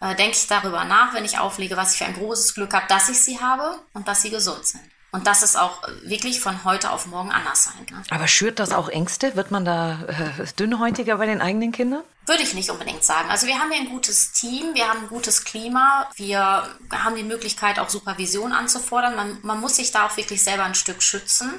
äh, 0.00 0.14
denke 0.14 0.36
ich 0.36 0.46
darüber 0.46 0.84
nach, 0.84 1.14
wenn 1.14 1.24
ich 1.24 1.38
auflege, 1.38 1.76
was 1.76 1.92
ich 1.92 1.98
für 1.98 2.04
ein 2.04 2.14
großes 2.14 2.54
Glück 2.54 2.72
habe, 2.74 2.86
dass 2.88 3.08
ich 3.08 3.22
sie 3.22 3.40
habe 3.40 3.78
und 3.92 4.08
dass 4.08 4.22
sie 4.22 4.30
gesund 4.30 4.66
sind. 4.66 4.82
Und 5.10 5.26
das 5.26 5.42
ist 5.42 5.56
auch 5.56 5.82
wirklich 6.02 6.40
von 6.40 6.64
heute 6.64 6.90
auf 6.90 7.06
morgen 7.06 7.30
anders 7.30 7.64
sein. 7.64 7.86
Ne? 7.90 8.02
Aber 8.10 8.28
schürt 8.28 8.58
das 8.58 8.72
auch 8.72 8.90
Ängste? 8.90 9.36
Wird 9.36 9.50
man 9.50 9.64
da 9.64 10.00
äh, 10.06 10.46
dünnhäutiger 10.58 11.16
bei 11.16 11.26
den 11.26 11.40
eigenen 11.40 11.72
Kindern? 11.72 12.02
Würde 12.28 12.42
ich 12.42 12.52
nicht 12.52 12.68
unbedingt 12.68 13.02
sagen. 13.04 13.30
Also 13.30 13.46
wir 13.46 13.58
haben 13.58 13.72
hier 13.72 13.80
ein 13.80 13.88
gutes 13.88 14.32
Team, 14.32 14.74
wir 14.74 14.86
haben 14.86 15.00
ein 15.00 15.08
gutes 15.08 15.44
Klima, 15.44 16.06
wir 16.16 16.68
haben 16.92 17.16
die 17.16 17.22
Möglichkeit 17.22 17.78
auch 17.78 17.88
Supervision 17.88 18.52
anzufordern. 18.52 19.16
Man, 19.16 19.38
man 19.40 19.58
muss 19.60 19.76
sich 19.76 19.92
da 19.92 20.06
auch 20.06 20.16
wirklich 20.18 20.44
selber 20.44 20.64
ein 20.64 20.74
Stück 20.74 21.02
schützen. 21.02 21.58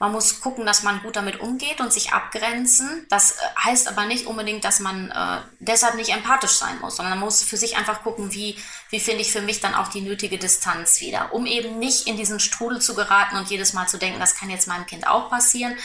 Man 0.00 0.10
muss 0.10 0.40
gucken, 0.40 0.66
dass 0.66 0.82
man 0.82 1.00
gut 1.02 1.14
damit 1.14 1.38
umgeht 1.38 1.80
und 1.80 1.92
sich 1.92 2.12
abgrenzen. 2.12 3.06
Das 3.08 3.32
äh, 3.32 3.36
heißt 3.64 3.86
aber 3.86 4.06
nicht 4.06 4.26
unbedingt, 4.26 4.64
dass 4.64 4.80
man 4.80 5.12
äh, 5.12 5.42
deshalb 5.60 5.94
nicht 5.94 6.10
empathisch 6.10 6.58
sein 6.58 6.80
muss, 6.80 6.96
sondern 6.96 7.16
man 7.16 7.26
muss 7.26 7.44
für 7.44 7.56
sich 7.56 7.76
einfach 7.76 8.02
gucken, 8.02 8.32
wie, 8.32 8.58
wie 8.88 8.98
finde 8.98 9.20
ich 9.20 9.30
für 9.30 9.42
mich 9.42 9.60
dann 9.60 9.76
auch 9.76 9.88
die 9.88 10.00
nötige 10.00 10.38
Distanz 10.38 11.00
wieder, 11.00 11.32
um 11.32 11.46
eben 11.46 11.78
nicht 11.78 12.08
in 12.08 12.16
diesen 12.16 12.40
Strudel 12.40 12.80
zu 12.80 12.96
geraten 12.96 13.36
und 13.36 13.48
jedes 13.48 13.74
Mal 13.74 13.86
zu 13.86 13.96
denken, 13.96 14.18
das 14.18 14.34
kann 14.34 14.50
jetzt 14.50 14.66
meinem 14.66 14.86
Kind 14.86 15.06
auch 15.06 15.30
passieren 15.30 15.76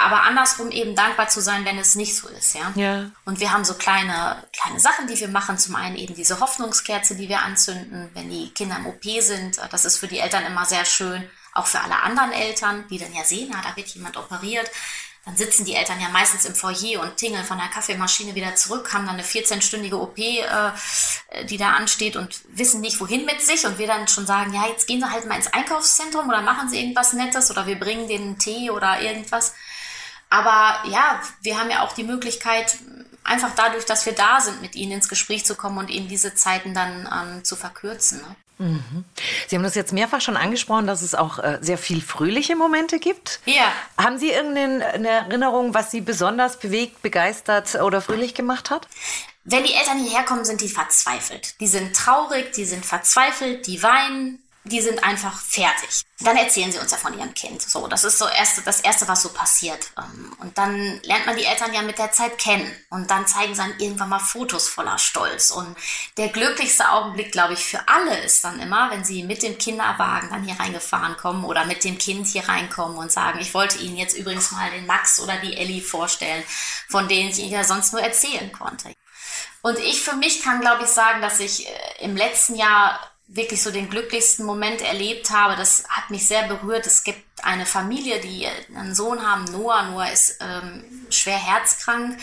aber 0.00 0.22
andersrum 0.22 0.70
eben 0.70 0.94
dankbar 0.94 1.28
zu 1.28 1.40
sein, 1.40 1.64
wenn 1.64 1.78
es 1.78 1.94
nicht 1.94 2.16
so 2.16 2.28
ist, 2.28 2.54
ja. 2.54 2.72
ja. 2.74 3.10
Und 3.24 3.40
wir 3.40 3.52
haben 3.52 3.64
so 3.64 3.74
kleine, 3.74 4.42
kleine 4.52 4.80
Sachen, 4.80 5.06
die 5.06 5.18
wir 5.18 5.28
machen. 5.28 5.58
Zum 5.58 5.76
einen 5.76 5.96
eben 5.96 6.14
diese 6.14 6.40
Hoffnungskerze, 6.40 7.14
die 7.16 7.28
wir 7.28 7.42
anzünden, 7.42 8.10
wenn 8.14 8.30
die 8.30 8.50
Kinder 8.50 8.76
im 8.76 8.86
OP 8.86 9.04
sind. 9.20 9.58
Das 9.70 9.84
ist 9.84 9.98
für 9.98 10.08
die 10.08 10.18
Eltern 10.18 10.44
immer 10.44 10.64
sehr 10.64 10.84
schön. 10.84 11.28
Auch 11.52 11.66
für 11.66 11.80
alle 11.80 12.02
anderen 12.02 12.32
Eltern, 12.32 12.86
die 12.88 12.98
dann 12.98 13.14
ja 13.14 13.24
sehen, 13.24 13.50
na, 13.52 13.60
da 13.62 13.76
wird 13.76 13.88
jemand 13.88 14.16
operiert. 14.16 14.70
Dann 15.26 15.36
sitzen 15.36 15.66
die 15.66 15.74
Eltern 15.74 16.00
ja 16.00 16.08
meistens 16.08 16.46
im 16.46 16.54
Foyer 16.54 17.02
und 17.02 17.18
tingeln 17.18 17.44
von 17.44 17.58
der 17.58 17.68
Kaffeemaschine 17.68 18.34
wieder 18.34 18.54
zurück, 18.54 18.94
haben 18.94 19.04
dann 19.04 19.16
eine 19.16 19.22
14-stündige 19.22 19.94
OP, 19.94 20.18
äh, 20.18 21.44
die 21.44 21.58
da 21.58 21.72
ansteht 21.72 22.16
und 22.16 22.40
wissen 22.48 22.80
nicht, 22.80 22.98
wohin 23.00 23.26
mit 23.26 23.42
sich. 23.42 23.66
Und 23.66 23.78
wir 23.78 23.86
dann 23.86 24.08
schon 24.08 24.26
sagen, 24.26 24.54
ja, 24.54 24.66
jetzt 24.66 24.86
gehen 24.86 25.00
sie 25.00 25.10
halt 25.10 25.26
mal 25.26 25.36
ins 25.36 25.52
Einkaufszentrum 25.52 26.26
oder 26.26 26.40
machen 26.40 26.70
sie 26.70 26.80
irgendwas 26.80 27.12
Nettes 27.12 27.50
oder 27.50 27.66
wir 27.66 27.78
bringen 27.78 28.08
denen 28.08 28.38
Tee 28.38 28.70
oder 28.70 29.02
irgendwas. 29.02 29.54
Aber 30.30 30.88
ja, 30.88 31.20
wir 31.42 31.58
haben 31.58 31.70
ja 31.70 31.84
auch 31.84 31.92
die 31.92 32.04
Möglichkeit, 32.04 32.78
einfach 33.24 33.50
dadurch, 33.56 33.84
dass 33.84 34.06
wir 34.06 34.14
da 34.14 34.40
sind, 34.40 34.62
mit 34.62 34.74
ihnen 34.76 34.92
ins 34.92 35.08
Gespräch 35.08 35.44
zu 35.44 35.54
kommen 35.56 35.78
und 35.78 35.90
ihnen 35.90 36.08
diese 36.08 36.34
Zeiten 36.34 36.72
dann 36.72 37.08
ähm, 37.12 37.44
zu 37.44 37.56
verkürzen. 37.56 38.18
Ne? 38.18 38.36
Mhm. 38.60 39.04
Sie 39.48 39.56
haben 39.56 39.62
das 39.62 39.74
jetzt 39.74 39.92
mehrfach 39.92 40.20
schon 40.20 40.36
angesprochen, 40.36 40.86
dass 40.86 41.02
es 41.02 41.14
auch 41.14 41.38
äh, 41.38 41.58
sehr 41.60 41.78
viel 41.78 42.00
fröhliche 42.00 42.56
Momente 42.56 42.98
gibt. 42.98 43.40
Ja. 43.46 43.72
Haben 43.98 44.18
Sie 44.18 44.30
irgendeine 44.30 45.08
Erinnerung, 45.08 45.74
was 45.74 45.90
Sie 45.90 46.00
besonders 46.00 46.58
bewegt, 46.58 47.02
begeistert 47.02 47.74
oder 47.76 48.00
fröhlich 48.00 48.34
gemacht 48.34 48.70
hat? 48.70 48.86
Wenn 49.44 49.64
die 49.64 49.72
Eltern 49.72 49.98
hierher 49.98 50.24
kommen, 50.24 50.44
sind 50.44 50.60
die 50.60 50.68
verzweifelt. 50.68 51.58
Die 51.60 51.66
sind 51.66 51.96
traurig, 51.96 52.52
die 52.52 52.66
sind 52.66 52.84
verzweifelt, 52.84 53.66
die 53.66 53.82
weinen, 53.82 54.38
die 54.70 54.80
sind 54.80 55.02
einfach 55.02 55.40
fertig. 55.40 56.04
Dann 56.20 56.36
erzählen 56.36 56.70
sie 56.70 56.78
uns 56.78 56.90
ja 56.90 56.98
von 56.98 57.18
ihrem 57.18 57.34
Kind. 57.34 57.62
So, 57.62 57.86
das 57.86 58.04
ist 58.04 58.18
so 58.18 58.26
erste, 58.28 58.62
das 58.62 58.80
Erste, 58.80 59.08
was 59.08 59.22
so 59.22 59.30
passiert. 59.30 59.90
Ähm, 59.98 60.36
und 60.40 60.56
dann 60.58 61.00
lernt 61.02 61.26
man 61.26 61.36
die 61.36 61.44
Eltern 61.44 61.72
ja 61.72 61.82
mit 61.82 61.98
der 61.98 62.12
Zeit 62.12 62.38
kennen. 62.38 62.70
Und 62.90 63.10
dann 63.10 63.26
zeigen 63.26 63.54
sie 63.54 63.60
dann 63.60 63.78
irgendwann 63.78 64.10
mal 64.10 64.18
Fotos 64.18 64.68
voller 64.68 64.98
Stolz. 64.98 65.50
Und 65.50 65.76
der 66.16 66.28
glücklichste 66.28 66.90
Augenblick, 66.90 67.32
glaube 67.32 67.54
ich, 67.54 67.64
für 67.64 67.88
alle 67.88 68.18
ist 68.22 68.44
dann 68.44 68.60
immer, 68.60 68.90
wenn 68.90 69.04
sie 69.04 69.22
mit 69.22 69.42
dem 69.42 69.58
Kinderwagen 69.58 70.30
dann 70.30 70.44
hier 70.44 70.60
reingefahren 70.60 71.16
kommen 71.16 71.44
oder 71.44 71.64
mit 71.64 71.84
dem 71.84 71.98
Kind 71.98 72.26
hier 72.26 72.48
reinkommen 72.48 72.98
und 72.98 73.10
sagen, 73.10 73.40
ich 73.40 73.54
wollte 73.54 73.78
Ihnen 73.78 73.96
jetzt 73.96 74.16
übrigens 74.16 74.52
mal 74.52 74.70
den 74.70 74.86
Max 74.86 75.20
oder 75.20 75.36
die 75.38 75.56
Ellie 75.56 75.82
vorstellen, 75.82 76.44
von 76.88 77.08
denen 77.08 77.30
ich 77.30 77.38
ja 77.38 77.64
sonst 77.64 77.92
nur 77.92 78.02
erzählen 78.02 78.52
konnte. 78.52 78.94
Und 79.62 79.78
ich 79.78 80.00
für 80.00 80.16
mich 80.16 80.42
kann, 80.42 80.60
glaube 80.60 80.84
ich, 80.84 80.90
sagen, 80.90 81.20
dass 81.20 81.40
ich 81.40 81.66
äh, 81.66 81.72
im 82.00 82.16
letzten 82.16 82.56
Jahr 82.56 82.98
wirklich 83.32 83.62
so 83.62 83.70
den 83.70 83.88
glücklichsten 83.88 84.44
Moment 84.44 84.82
erlebt 84.82 85.30
habe. 85.30 85.56
Das 85.56 85.84
hat 85.88 86.10
mich 86.10 86.26
sehr 86.26 86.48
berührt. 86.48 86.86
Es 86.86 87.04
gibt 87.04 87.44
eine 87.44 87.64
Familie, 87.64 88.20
die 88.20 88.46
einen 88.74 88.94
Sohn 88.94 89.24
haben, 89.24 89.44
Noah. 89.44 89.84
Noah 89.84 90.10
ist 90.10 90.38
ähm, 90.40 91.06
schwer 91.10 91.38
herzkrank, 91.38 92.18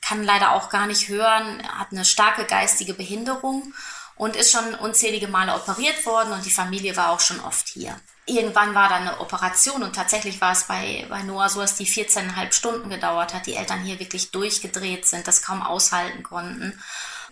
kann 0.00 0.24
leider 0.24 0.52
auch 0.52 0.70
gar 0.70 0.86
nicht 0.86 1.08
hören, 1.08 1.62
hat 1.68 1.88
eine 1.92 2.04
starke 2.04 2.44
geistige 2.44 2.94
Behinderung 2.94 3.74
und 4.16 4.34
ist 4.34 4.50
schon 4.50 4.74
unzählige 4.76 5.28
Male 5.28 5.54
operiert 5.54 6.06
worden 6.06 6.32
und 6.32 6.46
die 6.46 6.50
Familie 6.50 6.96
war 6.96 7.10
auch 7.10 7.20
schon 7.20 7.40
oft 7.40 7.68
hier. 7.68 8.00
Irgendwann 8.24 8.74
war 8.74 8.88
dann 8.88 9.02
eine 9.02 9.20
Operation 9.20 9.82
und 9.82 9.94
tatsächlich 9.94 10.40
war 10.40 10.52
es 10.52 10.64
bei, 10.64 11.06
bei 11.10 11.22
Noah 11.22 11.50
so, 11.50 11.60
dass 11.60 11.76
die 11.76 11.86
14,5 11.86 12.52
Stunden 12.52 12.88
gedauert 12.88 13.34
hat, 13.34 13.46
die 13.46 13.54
Eltern 13.54 13.84
hier 13.84 14.00
wirklich 14.00 14.30
durchgedreht 14.30 15.06
sind, 15.06 15.28
das 15.28 15.42
kaum 15.42 15.62
aushalten 15.62 16.22
konnten 16.22 16.80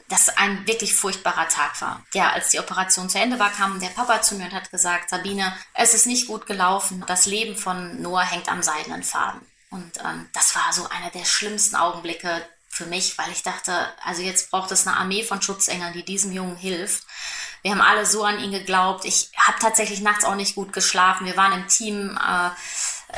das 0.09 0.29
ein 0.29 0.67
wirklich 0.67 0.95
furchtbarer 0.95 1.49
Tag 1.49 1.81
war. 1.81 2.05
Ja, 2.13 2.33
als 2.33 2.51
die 2.51 2.59
Operation 2.59 3.09
zu 3.09 3.19
Ende 3.19 3.39
war, 3.39 3.51
kam 3.51 3.81
der 3.81 3.89
Papa 3.89 4.21
zu 4.23 4.35
mir 4.35 4.47
und 4.47 4.53
hat 4.53 4.71
gesagt, 4.71 5.11
Sabine, 5.11 5.57
es 5.73 5.95
ist 5.95 6.07
nicht 6.07 6.27
gut 6.27 6.47
gelaufen. 6.47 7.03
Das 7.07 7.27
Leben 7.27 7.57
von 7.57 8.01
Noah 8.03 8.23
hängt 8.23 8.51
am 8.51 8.63
seidenen 8.63 9.03
Faden. 9.03 9.41
Und 9.71 9.99
ähm, 10.05 10.29
das 10.33 10.55
war 10.55 10.73
so 10.73 10.89
einer 10.89 11.11
der 11.11 11.25
schlimmsten 11.25 11.77
Augenblicke 11.77 12.47
für 12.69 12.87
mich, 12.87 13.17
weil 13.19 13.31
ich 13.31 13.43
dachte, 13.43 13.73
also 14.05 14.23
jetzt 14.23 14.51
braucht 14.51 14.71
es 14.73 14.87
eine 14.87 14.97
Armee 14.97 15.23
von 15.23 15.41
Schutzengeln, 15.41 15.93
die 15.93 16.05
diesem 16.05 16.33
Jungen 16.33 16.57
hilft. 16.57 17.05
Wir 17.63 17.71
haben 17.71 17.81
alle 17.81 18.05
so 18.05 18.25
an 18.25 18.39
ihn 18.41 18.53
geglaubt. 18.53 19.05
Ich 19.05 19.31
habe 19.37 19.59
tatsächlich 19.59 20.01
nachts 20.01 20.25
auch 20.25 20.35
nicht 20.35 20.55
gut 20.55 20.73
geschlafen. 20.73 21.27
Wir 21.27 21.37
waren 21.37 21.53
im 21.53 21.69
Team 21.69 22.19
äh, 22.19 22.51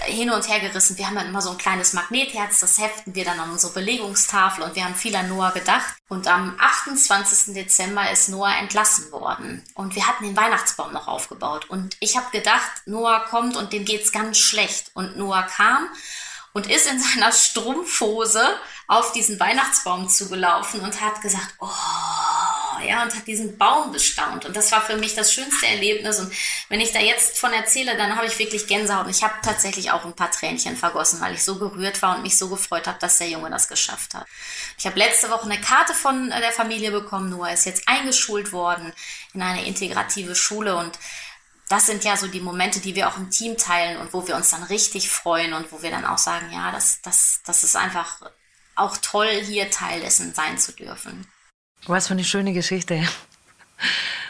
hin 0.05 0.31
und 0.31 0.49
her 0.49 0.61
gerissen. 0.61 0.99
Wir 0.99 1.07
haben 1.07 1.17
dann 1.17 1.29
immer 1.29 1.43
so 1.43 1.51
ein 1.51 1.59
kleines 1.59 1.93
Magnetherz, 1.93 2.61
das 2.61 2.79
heften 2.79 3.15
wir 3.15 3.25
dann 3.25 3.41
an 3.41 3.51
unsere 3.51 3.73
Belegungstafel 3.73 4.65
und 4.65 4.75
wir 4.75 4.85
haben 4.85 4.95
viel 4.95 5.17
an 5.17 5.29
Noah 5.29 5.53
gedacht. 5.53 5.95
Und 6.09 6.29
am 6.29 6.57
28. 6.61 7.55
Dezember 7.55 8.11
ist 8.11 8.29
Noah 8.29 8.55
entlassen 8.61 9.11
worden 9.11 9.65
und 9.75 9.95
wir 9.95 10.07
hatten 10.07 10.25
den 10.25 10.37
Weihnachtsbaum 10.37 10.93
noch 10.93 11.09
aufgebaut. 11.09 11.69
Und 11.69 11.97
ich 12.01 12.17
habe 12.17 12.31
gedacht, 12.31 12.71
Noah 12.87 13.25
kommt 13.29 13.57
und 13.57 13.73
dem 13.73 13.85
geht's 13.85 14.13
ganz 14.13 14.39
schlecht. 14.39 14.91
Und 14.95 15.17
Noah 15.17 15.43
kam 15.43 15.89
und 16.53 16.71
ist 16.71 16.87
in 16.87 16.99
seiner 17.01 17.33
Strumpfhose 17.33 18.43
auf 18.89 19.13
diesen 19.13 19.39
Weihnachtsbaum 19.41 20.09
zugelaufen 20.09 20.81
und 20.81 21.01
hat 21.01 21.21
gesagt, 21.21 21.55
oh, 21.61 21.69
ja, 22.81 23.03
und 23.03 23.15
hat 23.15 23.27
diesen 23.27 23.57
Baum 23.59 23.93
bestaunt. 23.93 24.45
Und 24.45 24.57
das 24.57 24.73
war 24.73 24.81
für 24.81 24.97
mich 24.97 25.15
das 25.15 25.33
schönste 25.33 25.67
Erlebnis. 25.67 26.19
Und 26.19 26.33
wenn 26.69 26.81
ich 26.81 26.93
da 26.93 27.01
jetzt 27.01 27.39
von 27.39 27.53
erzähle, 27.53 27.97
dann 27.97 28.17
habe 28.17 28.27
ich 28.27 28.39
wirklich 28.39 28.67
Gänsehaut. 28.67 29.07
Und 29.07 29.11
ich 29.11 29.23
habe 29.23 29.35
tatsächlich 29.43 29.91
auch 29.91 30.05
ein 30.05 30.15
paar 30.15 30.31
Tränchen 30.31 30.77
vergossen, 30.77 31.21
weil 31.21 31.35
ich 31.35 31.45
so 31.45 31.59
gerührt 31.59 32.03
war 32.03 32.17
und 32.17 32.23
mich 32.23 32.39
so 32.39 32.49
gefreut 32.49 32.87
habe, 32.87 32.99
dass 32.99 33.19
der 33.19 33.29
Junge 33.29 33.51
das 33.51 33.69
geschafft 33.69 34.15
hat. 34.15 34.27
Ich 34.79 34.87
habe 34.87 34.99
letzte 34.99 35.31
Woche 35.31 35.45
eine 35.45 35.61
Karte 35.61 35.95
von 35.95 36.31
äh, 36.31 36.41
der 36.41 36.53
Familie 36.53 36.91
bekommen. 36.91 37.31
Noah 37.31 37.51
ist 37.51 37.67
jetzt 37.67 37.89
eingeschult 37.89 38.53
worden 38.53 38.93
in 39.35 39.43
eine 39.43 39.67
integrative 39.67 40.35
Schule 40.35 40.77
und 40.77 40.99
das 41.69 41.87
sind 41.87 42.05
ja 42.05 42.17
so 42.17 42.29
die 42.29 42.41
Momente, 42.41 42.81
die 42.81 42.95
wir 42.95 43.09
auch 43.09 43.17
im 43.17 43.31
Team 43.31 43.57
teilen 43.57 43.99
und 43.99 44.13
wo 44.13 44.27
wir 44.29 44.37
uns 44.37 44.51
dann 44.51 44.63
richtig 44.63 45.11
freuen 45.11 45.53
und 45.53 45.73
wo 45.73 45.83
wir 45.83 45.91
dann 45.91 46.05
auch 46.05 46.19
sagen, 46.19 46.51
ja, 46.53 46.71
das, 46.71 47.01
das, 47.03 47.41
das 47.45 47.65
ist 47.65 47.77
einfach 47.77 48.23
auch 48.77 48.97
toll, 48.99 49.43
hier 49.45 49.71
Teil 49.71 50.01
dessen 50.01 50.33
sein 50.35 50.59
zu 50.59 50.73
dürfen. 50.73 51.27
Was 51.87 52.09
für 52.09 52.15
eine 52.15 52.25
schöne 52.25 52.53
Geschichte. 52.53 53.07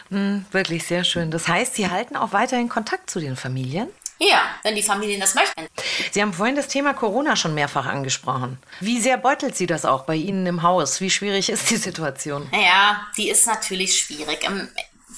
Hm, 0.09 0.45
wirklich 0.51 0.85
sehr 0.85 1.03
schön. 1.03 1.31
Das 1.31 1.47
heißt, 1.47 1.75
Sie 1.75 1.89
halten 1.89 2.15
auch 2.15 2.31
weiterhin 2.31 2.69
Kontakt 2.69 3.09
zu 3.09 3.19
den 3.19 3.35
Familien? 3.35 3.89
Ja, 4.19 4.41
wenn 4.63 4.75
die 4.75 4.83
Familien 4.83 5.21
das 5.21 5.35
möchten. 5.35 5.67
Sie 6.11 6.21
haben 6.21 6.33
vorhin 6.33 6.55
das 6.55 6.67
Thema 6.67 6.93
Corona 6.93 7.35
schon 7.35 7.53
mehrfach 7.53 7.85
angesprochen. 7.85 8.57
Wie 8.79 8.99
sehr 8.99 9.17
beutelt 9.17 9.55
Sie 9.55 9.67
das 9.67 9.85
auch 9.85 10.05
bei 10.05 10.15
Ihnen 10.15 10.45
im 10.47 10.63
Haus? 10.63 11.01
Wie 11.01 11.09
schwierig 11.09 11.49
ist 11.49 11.69
die 11.69 11.77
Situation? 11.77 12.49
Ja, 12.51 13.05
die 13.15 13.29
ist 13.29 13.45
natürlich 13.45 13.99
schwierig. 13.99 14.47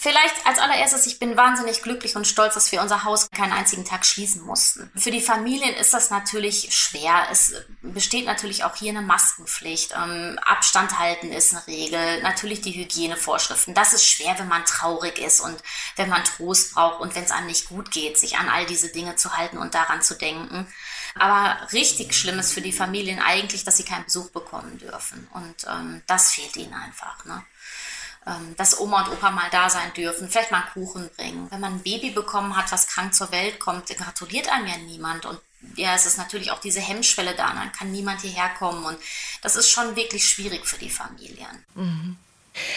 Vielleicht 0.01 0.45
als 0.45 0.59
allererstes, 0.59 1.07
ich 1.07 1.19
bin 1.19 1.35
wahnsinnig 1.35 1.81
glücklich 1.81 2.15
und 2.15 2.25
stolz, 2.25 2.53
dass 2.53 2.71
wir 2.71 2.81
unser 2.81 3.03
Haus 3.03 3.29
keinen 3.31 3.51
einzigen 3.51 3.83
Tag 3.83 4.05
schließen 4.05 4.41
mussten. 4.43 4.89
Für 4.95 5.11
die 5.11 5.19
Familien 5.19 5.75
ist 5.75 5.93
das 5.93 6.09
natürlich 6.09 6.73
schwer. 6.73 7.27
Es 7.31 7.53
besteht 7.81 8.25
natürlich 8.25 8.63
auch 8.63 8.77
hier 8.77 8.91
eine 8.91 9.01
Maskenpflicht. 9.01 9.91
Ähm, 10.01 10.39
Abstand 10.45 10.97
halten 10.99 11.33
ist 11.33 11.53
eine 11.53 11.67
Regel. 11.67 12.21
Natürlich 12.21 12.61
die 12.61 12.71
Hygienevorschriften. 12.71 13.73
Das 13.73 13.91
ist 13.91 14.05
schwer, 14.05 14.39
wenn 14.39 14.47
man 14.47 14.63
traurig 14.63 15.19
ist 15.19 15.41
und 15.41 15.61
wenn 15.97 16.07
man 16.07 16.23
Trost 16.23 16.75
braucht 16.75 17.01
und 17.01 17.13
wenn 17.13 17.25
es 17.25 17.31
einem 17.31 17.47
nicht 17.47 17.67
gut 17.67 17.91
geht, 17.91 18.17
sich 18.17 18.37
an 18.37 18.47
all 18.47 18.65
diese 18.65 18.93
Dinge 18.93 19.17
zu 19.17 19.35
halten 19.35 19.57
und 19.57 19.75
daran 19.75 20.01
zu 20.01 20.15
denken. 20.15 20.73
Aber 21.15 21.57
richtig 21.73 22.15
schlimm 22.15 22.39
ist 22.39 22.53
für 22.53 22.61
die 22.61 22.71
Familien 22.71 23.19
eigentlich, 23.19 23.65
dass 23.65 23.75
sie 23.75 23.83
keinen 23.83 24.05
Besuch 24.05 24.29
bekommen 24.29 24.77
dürfen. 24.77 25.27
Und 25.33 25.65
ähm, 25.69 26.03
das 26.07 26.31
fehlt 26.31 26.55
ihnen 26.55 26.73
einfach. 26.73 27.25
Ne? 27.25 27.43
Ähm, 28.27 28.53
dass 28.57 28.79
Oma 28.79 29.03
und 29.03 29.13
Opa 29.13 29.31
mal 29.31 29.49
da 29.51 29.69
sein 29.69 29.93
dürfen, 29.95 30.29
vielleicht 30.29 30.51
mal 30.51 30.61
einen 30.63 30.73
Kuchen 30.73 31.09
bringen. 31.15 31.47
Wenn 31.49 31.61
man 31.61 31.73
ein 31.73 31.83
Baby 31.83 32.11
bekommen 32.11 32.55
hat, 32.57 32.71
was 32.71 32.87
krank 32.87 33.13
zur 33.15 33.31
Welt 33.31 33.59
kommt, 33.59 33.87
gratuliert 33.87 34.51
einem 34.51 34.67
ja 34.67 34.77
niemand. 34.77 35.25
Und 35.25 35.39
ja, 35.75 35.95
es 35.95 36.05
ist 36.05 36.17
natürlich 36.17 36.51
auch 36.51 36.59
diese 36.59 36.81
Hemmschwelle 36.81 37.33
da, 37.35 37.47
dann 37.53 37.71
kann 37.71 37.91
niemand 37.91 38.21
hierher 38.21 38.49
kommen. 38.59 38.83
Und 38.85 38.97
das 39.41 39.55
ist 39.55 39.69
schon 39.69 39.95
wirklich 39.95 40.27
schwierig 40.27 40.67
für 40.67 40.77
die 40.77 40.89
Familien. 40.89 41.65
Mhm. 41.75 42.17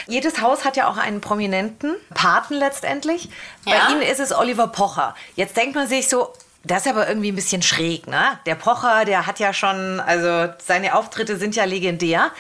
Jedes 0.07 0.41
Haus 0.41 0.65
hat 0.65 0.77
ja 0.77 0.89
auch 0.89 0.97
einen 0.97 1.21
prominenten 1.21 1.95
Paten 2.15 2.55
letztendlich. 2.55 3.29
Bei 3.65 3.73
Ja. 3.73 3.89
Ihnen 3.91 4.03
ist 4.03 4.21
es 4.21 4.33
Oliver 4.33 4.69
Pocher. 4.69 5.17
Jetzt 5.35 5.57
denkt 5.57 5.75
man 5.75 5.89
sich 5.89 6.09
so, 6.09 6.33
das 6.65 6.87
ist 6.87 6.93
aber 6.93 7.09
irgendwie 7.09 7.33
ein 7.33 7.35
bisschen 7.35 7.63
schräg, 7.63 8.07
ne? 8.07 8.39
Der 8.47 8.55
Pocher, 8.55 9.05
der 9.05 9.27
hat 9.27 9.41
ja 9.41 9.53
schon, 9.53 9.99
also 10.01 10.53
seine 10.65 10.95
Auftritte 10.95 11.37
sind 11.37 11.57
ja 11.57 11.65
legendär. 11.65 12.31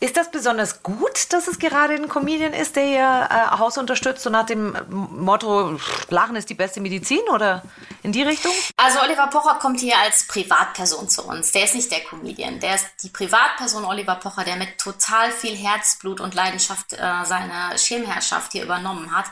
Ist 0.00 0.16
das 0.16 0.30
besonders 0.30 0.82
gut, 0.82 1.32
dass 1.32 1.46
es 1.46 1.58
gerade 1.58 1.94
ein 1.94 2.08
Comedian 2.08 2.52
ist, 2.52 2.74
der 2.74 2.84
Ihr 2.84 3.28
äh, 3.30 3.58
Haus 3.58 3.78
unterstützt, 3.78 4.22
so 4.22 4.30
nach 4.30 4.46
dem 4.46 4.76
Motto, 4.88 5.78
Lachen 6.08 6.34
ist 6.34 6.50
die 6.50 6.54
beste 6.54 6.80
Medizin 6.80 7.20
oder 7.32 7.62
in 8.02 8.10
die 8.10 8.22
Richtung? 8.22 8.52
Also 8.76 9.00
Oliver 9.00 9.28
Pocher 9.28 9.58
kommt 9.60 9.78
hier 9.78 9.96
als 9.98 10.26
Privatperson 10.26 11.08
zu 11.08 11.24
uns. 11.24 11.52
Der 11.52 11.64
ist 11.64 11.74
nicht 11.74 11.90
der 11.92 12.00
Comedian. 12.00 12.58
Der 12.58 12.74
ist 12.74 12.86
die 13.02 13.10
Privatperson 13.10 13.84
Oliver 13.84 14.16
Pocher, 14.16 14.44
der 14.44 14.56
mit 14.56 14.78
total 14.78 15.30
viel 15.30 15.56
Herzblut 15.56 16.20
und 16.20 16.34
Leidenschaft 16.34 16.94
äh, 16.94 17.24
seine 17.24 17.78
Schirmherrschaft 17.78 18.52
hier 18.52 18.64
übernommen 18.64 19.14
hat. 19.14 19.26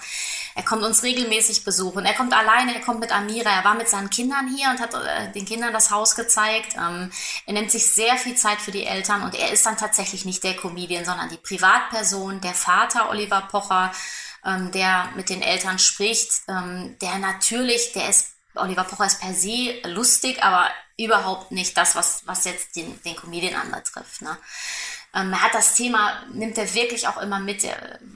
Er 0.57 0.63
kommt 0.63 0.83
uns 0.83 1.03
regelmäßig 1.03 1.65
besuchen. 1.65 2.07
Er 2.07 2.15
kommt 2.15 2.33
alleine, 2.33 2.75
er 2.75 2.81
kommt 2.81 3.01
mit 3.01 3.13
Amira. 3.13 3.51
Er 3.51 3.63
war 3.63 3.75
mit 3.75 3.91
seinen 3.91 4.09
Kindern 4.09 4.49
hier 4.49 4.71
und 4.71 4.81
hat 4.81 4.95
äh, 4.95 5.31
den 5.33 5.45
Kindern 5.45 5.71
das 5.75 5.91
Haus 5.91 6.17
gezeigt. 6.17 6.77
Ähm, 6.77 7.13
er 7.45 7.53
nimmt 7.53 7.71
sich 7.71 7.93
sehr 7.93 8.17
viel 8.17 8.37
Zeit 8.37 8.63
für 8.63 8.71
die 8.71 8.87
Eltern 8.87 9.23
und 9.23 9.35
er 9.35 9.53
ist 9.53 9.67
dann 9.67 9.77
tatsächlich 9.77 10.25
nicht 10.25 10.43
der 10.45 10.57
Comedian, 10.57 11.05
sondern 11.05 11.29
die 11.29 11.37
Privatperson, 11.37 12.41
der 12.41 12.55
Vater 12.55 13.11
Oliver 13.11 13.43
Pocher, 13.43 13.93
ähm, 14.47 14.73
der 14.73 15.11
mit 15.15 15.29
den 15.29 15.43
Eltern 15.43 15.79
spricht, 15.79 16.31
ähm, 16.49 16.97
der 17.03 17.19
natürlich, 17.19 17.93
der 17.93 18.09
ist 18.09 18.31
Oliver 18.55 18.85
Pocher 18.85 19.05
ist 19.05 19.21
per 19.21 19.35
se 19.35 19.75
lustig, 19.85 20.43
aber 20.43 20.71
überhaupt 20.97 21.53
nicht 21.53 21.77
das, 21.77 21.95
was, 21.95 22.27
was 22.27 22.47
jetzt 22.47 22.77
den, 22.77 22.99
den 23.03 23.15
Comedian 23.15 23.61
anbetrifft. 23.61 24.23
Ne? 24.23 24.39
Ähm, 25.17 25.33
er 25.33 25.43
hat 25.43 25.55
das 25.55 25.75
Thema, 25.75 26.13
nimmt 26.33 26.59
er 26.59 26.75
wirklich 26.75 27.09
auch 27.09 27.17
immer 27.17 27.41
mit. 27.41 27.67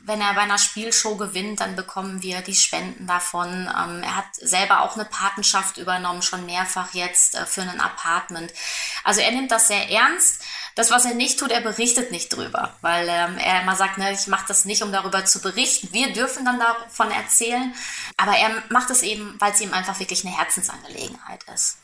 Wenn 0.04 0.20
er 0.20 0.34
bei 0.34 0.42
einer 0.42 0.58
Spielshow 0.58 1.16
gewinnt, 1.16 1.60
dann 1.60 1.74
bekommen 1.74 2.22
wir 2.22 2.42
die 2.42 2.54
Spenden 2.54 3.06
davon. 3.06 3.48
Ähm, 3.48 4.02
er 4.02 4.16
hat 4.16 4.26
selber 4.34 4.82
auch 4.82 4.96
eine 4.96 5.06
Patenschaft 5.06 5.78
übernommen, 5.78 6.20
schon 6.20 6.44
mehrfach 6.44 6.92
jetzt 6.92 7.36
äh, 7.36 7.46
für 7.46 7.62
ein 7.62 7.80
Apartment. 7.80 8.52
Also 9.02 9.22
er 9.22 9.32
nimmt 9.32 9.50
das 9.50 9.68
sehr 9.68 9.90
ernst. 9.90 10.42
Das, 10.74 10.90
was 10.90 11.04
er 11.06 11.14
nicht 11.14 11.38
tut, 11.38 11.50
er 11.50 11.62
berichtet 11.62 12.12
nicht 12.12 12.28
drüber, 12.28 12.74
weil 12.80 13.08
ähm, 13.08 13.38
er 13.38 13.62
immer 13.62 13.76
sagt, 13.76 13.98
ne, 13.98 14.12
ich 14.12 14.26
mache 14.26 14.46
das 14.46 14.64
nicht, 14.64 14.82
um 14.82 14.92
darüber 14.92 15.24
zu 15.24 15.40
berichten. 15.40 15.88
Wir 15.92 16.12
dürfen 16.12 16.44
dann 16.44 16.60
davon 16.60 17.10
erzählen, 17.10 17.74
aber 18.16 18.36
er 18.36 18.62
macht 18.68 18.90
es 18.90 19.02
eben, 19.02 19.36
weil 19.38 19.52
es 19.52 19.60
ihm 19.60 19.72
einfach 19.72 19.98
wirklich 19.98 20.24
eine 20.24 20.36
Herzensangelegenheit 20.36 21.44
ist. 21.54 21.78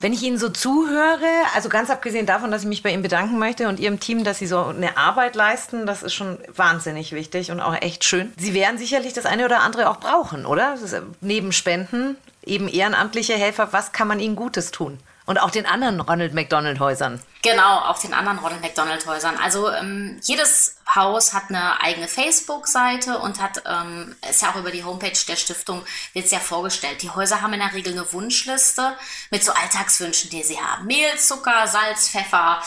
Wenn 0.00 0.12
ich 0.12 0.22
Ihnen 0.22 0.38
so 0.38 0.48
zuhöre, 0.48 1.26
also 1.56 1.68
ganz 1.68 1.90
abgesehen 1.90 2.24
davon, 2.24 2.52
dass 2.52 2.62
ich 2.62 2.68
mich 2.68 2.84
bei 2.84 2.92
Ihnen 2.92 3.02
bedanken 3.02 3.36
möchte 3.36 3.66
und 3.66 3.80
Ihrem 3.80 3.98
Team, 3.98 4.22
dass 4.22 4.38
Sie 4.38 4.46
so 4.46 4.62
eine 4.62 4.96
Arbeit 4.96 5.34
leisten, 5.34 5.86
das 5.86 6.04
ist 6.04 6.14
schon 6.14 6.38
wahnsinnig 6.54 7.10
wichtig 7.10 7.50
und 7.50 7.58
auch 7.58 7.74
echt 7.74 8.04
schön. 8.04 8.32
Sie 8.36 8.54
werden 8.54 8.78
sicherlich 8.78 9.12
das 9.12 9.26
eine 9.26 9.44
oder 9.44 9.60
andere 9.60 9.90
auch 9.90 9.96
brauchen, 9.96 10.46
oder? 10.46 10.74
Äh, 10.74 11.00
neben 11.20 11.50
Spenden, 11.50 12.16
eben 12.46 12.68
ehrenamtliche 12.68 13.34
Helfer, 13.34 13.72
was 13.72 13.90
kann 13.90 14.06
man 14.06 14.20
ihnen 14.20 14.36
Gutes 14.36 14.70
tun? 14.70 15.00
Und 15.26 15.42
auch 15.42 15.50
den 15.50 15.66
anderen 15.66 16.00
Ronald 16.00 16.32
McDonald 16.32 16.78
Häusern. 16.78 17.20
Genau, 17.42 17.78
auch 17.78 17.98
den 18.00 18.14
anderen 18.14 18.38
Ronald 18.38 18.62
McDonald 18.62 19.06
Häusern. 19.06 19.36
Also 19.36 19.70
ähm, 19.70 20.18
jedes 20.24 20.76
Haus 20.92 21.34
hat 21.34 21.50
eine 21.50 21.80
eigene 21.80 22.08
Facebook-Seite 22.08 23.18
und 23.18 23.40
hat, 23.40 23.62
ähm, 23.66 24.16
ist 24.28 24.42
ja 24.42 24.50
auch 24.50 24.56
über 24.56 24.72
die 24.72 24.82
Homepage 24.82 25.12
der 25.28 25.36
Stiftung, 25.36 25.84
wird 26.14 26.24
es 26.24 26.30
ja 26.32 26.40
vorgestellt. 26.40 27.02
Die 27.02 27.10
Häuser 27.10 27.40
haben 27.40 27.52
in 27.52 27.60
der 27.60 27.72
Regel 27.74 27.92
eine 27.92 28.12
Wunschliste 28.12 28.96
mit 29.30 29.44
so 29.44 29.52
Alltagswünschen, 29.52 30.30
die 30.30 30.42
sie 30.42 30.58
haben. 30.58 30.86
Mehl, 30.86 31.16
Zucker, 31.18 31.68
Salz, 31.68 32.08
Pfeffer, 32.08 32.60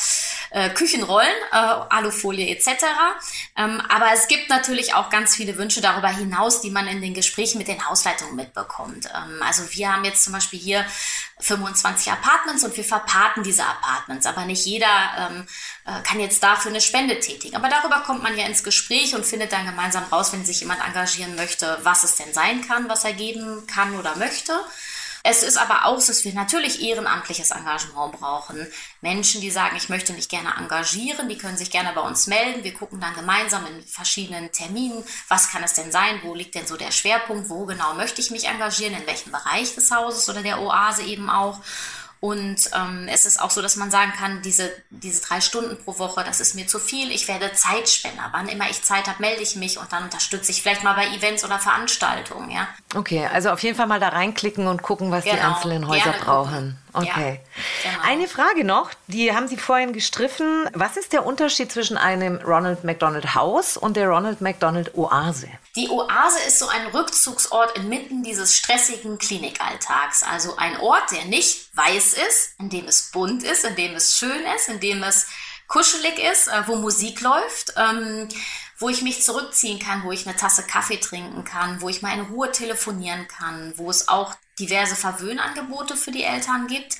äh, 0.51 0.69
Küchenrollen, 0.69 1.27
äh, 1.51 1.55
Alufolie 1.55 2.49
etc. 2.49 2.85
Ähm, 3.57 3.81
aber 3.89 4.13
es 4.13 4.27
gibt 4.27 4.49
natürlich 4.49 4.93
auch 4.93 5.09
ganz 5.09 5.35
viele 5.35 5.57
Wünsche 5.57 5.81
darüber 5.81 6.09
hinaus, 6.09 6.61
die 6.61 6.71
man 6.71 6.87
in 6.87 7.01
den 7.01 7.13
Gesprächen 7.13 7.57
mit 7.57 7.67
den 7.67 7.89
Hausleitungen 7.89 8.35
mitbekommt. 8.35 9.07
Ähm, 9.07 9.41
also 9.45 9.63
wir 9.71 9.91
haben 9.91 10.05
jetzt 10.05 10.23
zum 10.23 10.33
Beispiel 10.33 10.59
hier 10.59 10.85
25 11.39 12.11
Apartments 12.11 12.63
und 12.63 12.77
wir 12.77 12.83
verpaten 12.83 13.43
diese 13.43 13.65
Apartments, 13.65 14.27
aber 14.27 14.45
nicht 14.45 14.60
jeder 14.65 14.87
ähm, 15.17 15.47
äh, 15.85 16.01
kann 16.03 16.19
jetzt 16.19 16.41
dafür 16.43 16.71
eine 16.71 16.81
Spende 16.81 17.19
tätigen. 17.19 17.55
Aber 17.55 17.69
darüber 17.69 17.99
kommt 18.01 18.23
man 18.23 18.37
ja 18.37 18.45
ins 18.45 18.63
Gespräch 18.63 19.15
und 19.15 19.25
findet 19.25 19.51
dann 19.51 19.65
gemeinsam 19.65 20.03
raus, 20.05 20.33
wenn 20.33 20.45
sich 20.45 20.61
jemand 20.61 20.85
engagieren 20.85 21.35
möchte, 21.35 21.79
was 21.83 22.03
es 22.03 22.15
denn 22.15 22.33
sein 22.33 22.67
kann, 22.67 22.89
was 22.89 23.03
er 23.03 23.13
geben 23.13 23.67
kann 23.67 23.97
oder 23.97 24.15
möchte. 24.15 24.53
Es 25.23 25.43
ist 25.43 25.57
aber 25.57 25.85
auch 25.85 25.99
so, 25.99 26.07
dass 26.07 26.25
wir 26.25 26.33
natürlich 26.33 26.81
ehrenamtliches 26.81 27.51
Engagement 27.51 28.13
brauchen. 28.19 28.65
Menschen, 29.01 29.39
die 29.39 29.51
sagen, 29.51 29.75
ich 29.75 29.87
möchte 29.87 30.13
mich 30.13 30.29
gerne 30.29 30.57
engagieren, 30.57 31.29
die 31.29 31.37
können 31.37 31.57
sich 31.57 31.69
gerne 31.69 31.91
bei 31.93 32.01
uns 32.01 32.25
melden. 32.25 32.63
Wir 32.63 32.73
gucken 32.73 32.99
dann 32.99 33.13
gemeinsam 33.13 33.65
in 33.67 33.83
verschiedenen 33.85 34.51
Terminen, 34.51 35.03
was 35.27 35.49
kann 35.49 35.63
es 35.63 35.73
denn 35.73 35.91
sein, 35.91 36.19
wo 36.23 36.33
liegt 36.33 36.55
denn 36.55 36.65
so 36.65 36.75
der 36.75 36.91
Schwerpunkt, 36.91 37.49
wo 37.49 37.65
genau 37.65 37.93
möchte 37.93 38.19
ich 38.19 38.31
mich 38.31 38.47
engagieren, 38.47 38.95
in 38.95 39.05
welchem 39.05 39.31
Bereich 39.31 39.75
des 39.75 39.91
Hauses 39.91 40.27
oder 40.27 40.41
der 40.41 40.59
Oase 40.59 41.03
eben 41.03 41.29
auch. 41.29 41.59
Und 42.21 42.69
ähm, 42.75 43.07
es 43.11 43.25
ist 43.25 43.41
auch 43.41 43.49
so, 43.49 43.63
dass 43.63 43.77
man 43.77 43.89
sagen 43.89 44.13
kann, 44.15 44.43
diese, 44.43 44.71
diese 44.91 45.23
drei 45.23 45.41
Stunden 45.41 45.75
pro 45.83 45.97
Woche, 45.97 46.23
das 46.23 46.39
ist 46.39 46.53
mir 46.53 46.67
zu 46.67 46.77
viel. 46.77 47.11
Ich 47.11 47.27
werde 47.27 47.51
Zeitspender. 47.53 48.29
Wann 48.31 48.47
immer 48.47 48.69
ich 48.69 48.83
Zeit 48.83 49.07
habe, 49.07 49.17
melde 49.19 49.41
ich 49.41 49.55
mich 49.55 49.79
und 49.79 49.91
dann 49.91 50.03
unterstütze 50.03 50.51
ich 50.51 50.61
vielleicht 50.61 50.83
mal 50.83 50.93
bei 50.93 51.07
Events 51.07 51.43
oder 51.43 51.57
Veranstaltungen. 51.57 52.51
Ja? 52.51 52.67
Okay, 52.93 53.25
also 53.25 53.49
auf 53.49 53.63
jeden 53.63 53.75
Fall 53.75 53.87
mal 53.87 53.99
da 53.99 54.09
reinklicken 54.09 54.67
und 54.67 54.83
gucken, 54.83 55.09
was 55.09 55.23
die 55.23 55.31
Genau, 55.31 55.55
einzelnen 55.55 55.87
Häuser 55.87 56.03
gerne 56.11 56.19
brauchen. 56.19 56.53
gucken. 56.53 56.77
Okay. 56.93 57.39
Ja, 57.83 57.91
genau. 57.91 58.03
Eine 58.03 58.27
Frage 58.27 58.63
noch, 58.63 58.91
die 59.07 59.33
haben 59.33 59.47
Sie 59.47 59.57
vorhin 59.57 59.93
gestriffen. 59.93 60.69
Was 60.73 60.97
ist 60.97 61.13
der 61.13 61.25
Unterschied 61.25 61.71
zwischen 61.71 61.97
einem 61.97 62.37
Ronald 62.37 62.83
McDonald 62.83 63.35
Haus 63.35 63.77
und 63.77 63.97
der 63.97 64.09
Ronald 64.09 64.41
McDonald 64.41 64.95
Oase? 64.95 65.47
Die 65.75 65.89
Oase 65.89 66.39
ist 66.47 66.59
so 66.59 66.67
ein 66.67 66.87
Rückzugsort 66.87 67.77
inmitten 67.77 68.23
dieses 68.23 68.57
stressigen 68.57 69.17
Klinikalltags. 69.17 70.23
Also 70.23 70.57
ein 70.57 70.77
Ort, 70.79 71.11
der 71.11 71.25
nicht 71.25 71.75
weiß 71.75 72.13
ist, 72.13 72.59
in 72.59 72.69
dem 72.69 72.85
es 72.85 73.11
bunt 73.11 73.43
ist, 73.43 73.63
in 73.63 73.75
dem 73.75 73.95
es 73.95 74.17
schön 74.17 74.43
ist, 74.55 74.67
in 74.67 74.79
dem 74.79 75.03
es 75.03 75.27
kuschelig 75.67 76.19
ist, 76.19 76.49
äh, 76.49 76.63
wo 76.67 76.75
Musik 76.75 77.21
läuft, 77.21 77.73
ähm, 77.77 78.27
wo 78.77 78.89
ich 78.89 79.01
mich 79.01 79.23
zurückziehen 79.23 79.79
kann, 79.79 80.03
wo 80.03 80.11
ich 80.11 80.27
eine 80.27 80.35
Tasse 80.35 80.63
Kaffee 80.63 80.97
trinken 80.97 81.45
kann, 81.45 81.81
wo 81.81 81.87
ich 81.87 82.01
mal 82.01 82.13
in 82.13 82.25
Ruhe 82.25 82.51
telefonieren 82.51 83.27
kann, 83.27 83.73
wo 83.77 83.89
es 83.89 84.09
auch 84.09 84.33
diverse 84.61 84.95
Verwöhnangebote 84.95 85.97
für 85.97 86.11
die 86.11 86.23
Eltern 86.23 86.67
gibt 86.67 86.97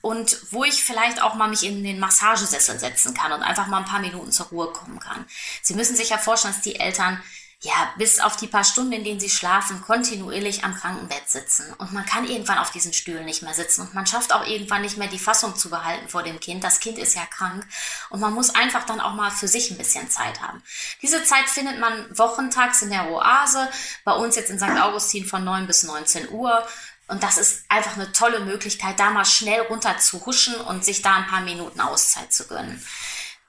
und 0.00 0.38
wo 0.50 0.64
ich 0.64 0.82
vielleicht 0.82 1.20
auch 1.20 1.34
mal 1.34 1.48
mich 1.48 1.64
in 1.64 1.82
den 1.84 1.98
Massagesessel 1.98 2.78
setzen 2.78 3.14
kann 3.14 3.32
und 3.32 3.42
einfach 3.42 3.66
mal 3.66 3.78
ein 3.78 3.84
paar 3.84 4.00
Minuten 4.00 4.32
zur 4.32 4.46
Ruhe 4.46 4.72
kommen 4.72 4.98
kann. 5.00 5.26
Sie 5.62 5.74
müssen 5.74 5.96
sich 5.96 6.10
ja 6.10 6.18
vorstellen, 6.18 6.54
dass 6.54 6.62
die 6.62 6.76
Eltern 6.76 7.20
ja, 7.62 7.92
bis 7.98 8.20
auf 8.20 8.36
die 8.36 8.46
paar 8.46 8.64
Stunden, 8.64 8.92
in 8.92 9.04
denen 9.04 9.20
sie 9.20 9.28
schlafen, 9.28 9.82
kontinuierlich 9.82 10.64
am 10.64 10.74
Krankenbett 10.74 11.28
sitzen. 11.28 11.70
Und 11.76 11.92
man 11.92 12.06
kann 12.06 12.26
irgendwann 12.26 12.56
auf 12.56 12.70
diesen 12.70 12.94
Stühlen 12.94 13.26
nicht 13.26 13.42
mehr 13.42 13.52
sitzen. 13.52 13.82
Und 13.82 13.92
man 13.92 14.06
schafft 14.06 14.32
auch 14.32 14.46
irgendwann 14.46 14.80
nicht 14.80 14.96
mehr 14.96 15.08
die 15.08 15.18
Fassung 15.18 15.54
zu 15.54 15.68
behalten 15.68 16.08
vor 16.08 16.22
dem 16.22 16.40
Kind. 16.40 16.64
Das 16.64 16.80
Kind 16.80 16.96
ist 16.96 17.16
ja 17.16 17.26
krank. 17.26 17.66
Und 18.08 18.20
man 18.20 18.32
muss 18.32 18.54
einfach 18.54 18.86
dann 18.86 18.98
auch 18.98 19.12
mal 19.12 19.30
für 19.30 19.46
sich 19.46 19.70
ein 19.70 19.76
bisschen 19.76 20.08
Zeit 20.08 20.40
haben. 20.40 20.62
Diese 21.02 21.22
Zeit 21.24 21.50
findet 21.50 21.78
man 21.78 22.06
wochentags 22.16 22.80
in 22.80 22.88
der 22.88 23.10
Oase. 23.10 23.68
Bei 24.04 24.12
uns 24.12 24.36
jetzt 24.36 24.48
in 24.48 24.58
St. 24.58 24.80
Augustin 24.80 25.26
von 25.26 25.44
9 25.44 25.66
bis 25.66 25.82
19 25.82 26.30
Uhr. 26.30 26.66
Und 27.10 27.24
das 27.24 27.38
ist 27.38 27.64
einfach 27.68 27.96
eine 27.96 28.12
tolle 28.12 28.40
Möglichkeit, 28.40 29.00
da 29.00 29.10
mal 29.10 29.24
schnell 29.24 29.62
runter 29.62 29.98
zu 29.98 30.24
huschen 30.24 30.54
und 30.54 30.84
sich 30.84 31.02
da 31.02 31.16
ein 31.16 31.26
paar 31.26 31.40
Minuten 31.40 31.80
Auszeit 31.80 32.32
zu 32.32 32.46
gönnen. 32.46 32.80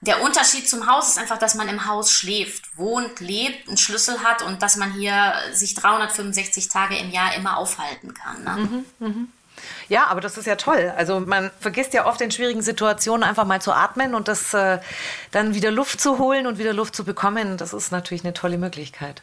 Der 0.00 0.20
Unterschied 0.20 0.68
zum 0.68 0.88
Haus 0.88 1.10
ist 1.10 1.18
einfach, 1.18 1.38
dass 1.38 1.54
man 1.54 1.68
im 1.68 1.86
Haus 1.86 2.10
schläft, 2.10 2.76
wohnt, 2.76 3.20
lebt, 3.20 3.68
einen 3.68 3.76
Schlüssel 3.76 4.18
hat 4.24 4.42
und 4.42 4.60
dass 4.60 4.74
man 4.74 4.92
hier 4.92 5.32
sich 5.52 5.74
365 5.74 6.68
Tage 6.68 6.96
im 6.96 7.10
Jahr 7.10 7.36
immer 7.36 7.56
aufhalten 7.56 8.12
kann. 8.12 8.42
Ne? 8.42 8.84
Ja, 9.88 10.06
aber 10.06 10.20
das 10.20 10.36
ist 10.36 10.46
ja 10.46 10.56
toll. 10.56 10.92
Also 10.96 11.20
man 11.20 11.52
vergisst 11.60 11.94
ja 11.94 12.06
oft 12.06 12.20
in 12.20 12.32
schwierigen 12.32 12.62
Situationen 12.62 13.22
einfach 13.22 13.44
mal 13.44 13.62
zu 13.62 13.72
atmen 13.72 14.16
und 14.16 14.26
das 14.26 14.52
äh, 14.54 14.80
dann 15.30 15.54
wieder 15.54 15.70
Luft 15.70 16.00
zu 16.00 16.18
holen 16.18 16.48
und 16.48 16.58
wieder 16.58 16.72
Luft 16.72 16.96
zu 16.96 17.04
bekommen. 17.04 17.58
Das 17.58 17.72
ist 17.72 17.92
natürlich 17.92 18.24
eine 18.24 18.34
tolle 18.34 18.58
Möglichkeit. 18.58 19.22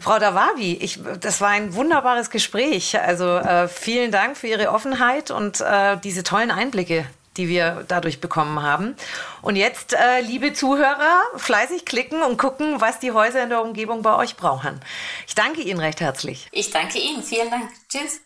Frau 0.00 0.18
Dawabi, 0.18 0.74
ich, 0.74 1.00
das 1.20 1.40
war 1.40 1.48
ein 1.48 1.74
wunderbares 1.74 2.30
Gespräch. 2.30 2.98
Also 3.00 3.36
äh, 3.36 3.68
vielen 3.68 4.10
Dank 4.10 4.36
für 4.36 4.46
Ihre 4.46 4.70
Offenheit 4.70 5.30
und 5.30 5.60
äh, 5.60 5.96
diese 6.02 6.22
tollen 6.22 6.50
Einblicke, 6.50 7.06
die 7.36 7.48
wir 7.48 7.84
dadurch 7.88 8.20
bekommen 8.20 8.62
haben. 8.62 8.96
Und 9.42 9.56
jetzt, 9.56 9.94
äh, 9.94 10.20
liebe 10.20 10.52
Zuhörer, 10.52 11.20
fleißig 11.36 11.84
klicken 11.84 12.22
und 12.22 12.36
gucken, 12.38 12.80
was 12.80 12.98
die 12.98 13.12
Häuser 13.12 13.42
in 13.42 13.50
der 13.50 13.62
Umgebung 13.62 14.02
bei 14.02 14.14
euch 14.16 14.36
brauchen. 14.36 14.80
Ich 15.26 15.34
danke 15.34 15.62
Ihnen 15.62 15.80
recht 15.80 16.00
herzlich. 16.00 16.48
Ich 16.52 16.70
danke 16.70 16.98
Ihnen. 16.98 17.22
Vielen 17.22 17.50
Dank. 17.50 17.70
Tschüss. 17.88 18.20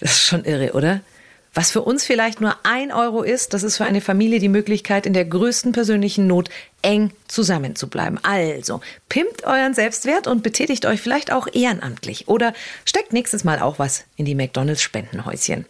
Das 0.00 0.12
ist 0.12 0.26
schon 0.26 0.44
irre, 0.44 0.72
oder? 0.72 1.00
Was 1.52 1.72
für 1.72 1.82
uns 1.82 2.04
vielleicht 2.04 2.40
nur 2.40 2.56
ein 2.62 2.92
Euro 2.92 3.22
ist, 3.22 3.54
das 3.54 3.64
ist 3.64 3.76
für 3.76 3.84
eine 3.84 4.00
Familie 4.00 4.38
die 4.38 4.48
Möglichkeit, 4.48 5.04
in 5.04 5.12
der 5.12 5.24
größten 5.24 5.72
persönlichen 5.72 6.26
Not 6.28 6.48
eng 6.82 7.10
zusammenzubleiben. 7.26 8.20
Also, 8.22 8.80
pimmt 9.08 9.44
euren 9.44 9.74
Selbstwert 9.74 10.28
und 10.28 10.44
betätigt 10.44 10.86
euch 10.86 11.00
vielleicht 11.00 11.32
auch 11.32 11.48
ehrenamtlich 11.52 12.28
oder 12.28 12.54
steckt 12.84 13.12
nächstes 13.12 13.42
Mal 13.42 13.60
auch 13.60 13.78
was 13.78 14.04
in 14.16 14.26
die 14.26 14.36
McDonalds 14.36 14.82
Spendenhäuschen. 14.82 15.66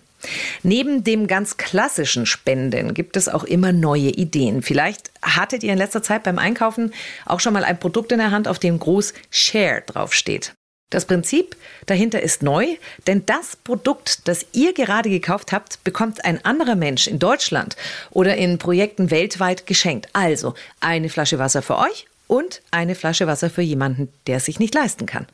Neben 0.63 1.03
dem 1.03 1.27
ganz 1.27 1.57
klassischen 1.57 2.27
Spenden 2.27 2.93
gibt 2.93 3.17
es 3.17 3.29
auch 3.29 3.45
immer 3.45 3.73
neue 3.73 4.11
Ideen. 4.11 4.63
Vielleicht 4.63 5.11
hattet 5.23 5.63
ihr 5.63 5.73
in 5.73 5.79
letzter 5.79 6.03
Zeit 6.03 6.25
beim 6.25 6.39
Einkaufen 6.39 6.93
auch 7.25 7.41
schon 7.41 7.55
mal 7.55 7.65
ein 7.65 7.81
Produkt 7.81 8.13
in 8.13 8.19
der 8.19 8.31
Hand, 8.31 8.47
auf 8.47 8.59
dem 8.59 8.79
groß 8.79 9.15
Share 9.31 9.83
draufsteht. 9.87 10.53
Das 10.91 11.05
Prinzip 11.05 11.57
dahinter 11.87 12.21
ist 12.21 12.43
neu, 12.43 12.67
denn 13.07 13.25
das 13.25 13.57
Produkt, 13.57 14.27
das 14.27 14.45
ihr 14.53 14.75
gerade 14.75 15.09
gekauft 15.09 15.53
habt, 15.53 15.83
bekommt 15.85 16.25
ein 16.25 16.45
anderer 16.45 16.75
Mensch 16.75 17.07
in 17.07 17.21
Deutschland 17.21 17.77
oder 18.11 18.37
in 18.37 18.59
Projekten 18.59 19.11
weltweit 19.11 19.67
geschenkt. 19.67 20.09
Also 20.13 20.55
eine 20.81 21.09
Flasche 21.09 21.39
Wasser 21.39 21.63
für 21.63 21.79
euch 21.79 22.07
und 22.27 22.61
eine 22.73 22.97
Flasche 22.97 23.27
Wasser 23.29 23.51
für 23.51 23.63
jemanden, 23.63 24.09
der 24.27 24.39
es 24.39 24.45
sich 24.45 24.59
nicht 24.59 24.75
leisten 24.75 25.07
kann. 25.07 25.27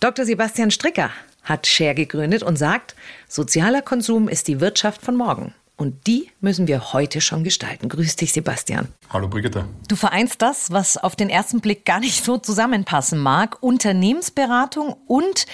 Dr. 0.00 0.24
Sebastian 0.24 0.70
Stricker 0.70 1.10
hat 1.42 1.66
Share 1.66 1.94
gegründet 1.94 2.44
und 2.44 2.56
sagt, 2.56 2.94
sozialer 3.28 3.82
Konsum 3.82 4.28
ist 4.28 4.46
die 4.46 4.60
Wirtschaft 4.60 5.02
von 5.02 5.16
morgen. 5.16 5.52
Und 5.76 6.06
die 6.06 6.28
müssen 6.40 6.68
wir 6.68 6.92
heute 6.92 7.20
schon 7.20 7.44
gestalten. 7.44 7.88
Grüß 7.88 8.16
dich, 8.16 8.32
Sebastian. 8.32 8.88
Hallo, 9.10 9.26
Brigitte. 9.28 9.64
Du 9.88 9.96
vereinst 9.96 10.40
das, 10.40 10.70
was 10.70 10.96
auf 10.96 11.16
den 11.16 11.28
ersten 11.28 11.60
Blick 11.60 11.84
gar 11.84 11.98
nicht 11.98 12.22
so 12.24 12.38
zusammenpassen 12.38 13.18
mag. 13.18 13.62
Unternehmensberatung 13.62 14.94
und 15.06 15.46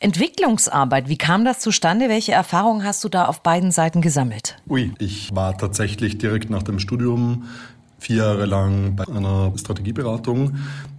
Entwicklungsarbeit. 0.00 1.08
Wie 1.08 1.18
kam 1.18 1.44
das 1.44 1.60
zustande? 1.60 2.08
Welche 2.08 2.32
Erfahrungen 2.32 2.84
hast 2.84 3.04
du 3.04 3.08
da 3.08 3.26
auf 3.26 3.42
beiden 3.42 3.70
Seiten 3.70 4.00
gesammelt? 4.00 4.56
Ui, 4.68 4.92
ich 4.98 5.34
war 5.34 5.56
tatsächlich 5.56 6.18
direkt 6.18 6.50
nach 6.50 6.62
dem 6.62 6.78
Studium 6.80 7.44
vier 7.98 8.16
Jahre 8.16 8.46
lang 8.46 8.96
bei 8.96 9.06
einer 9.08 9.52
Strategieberatung, 9.56 10.56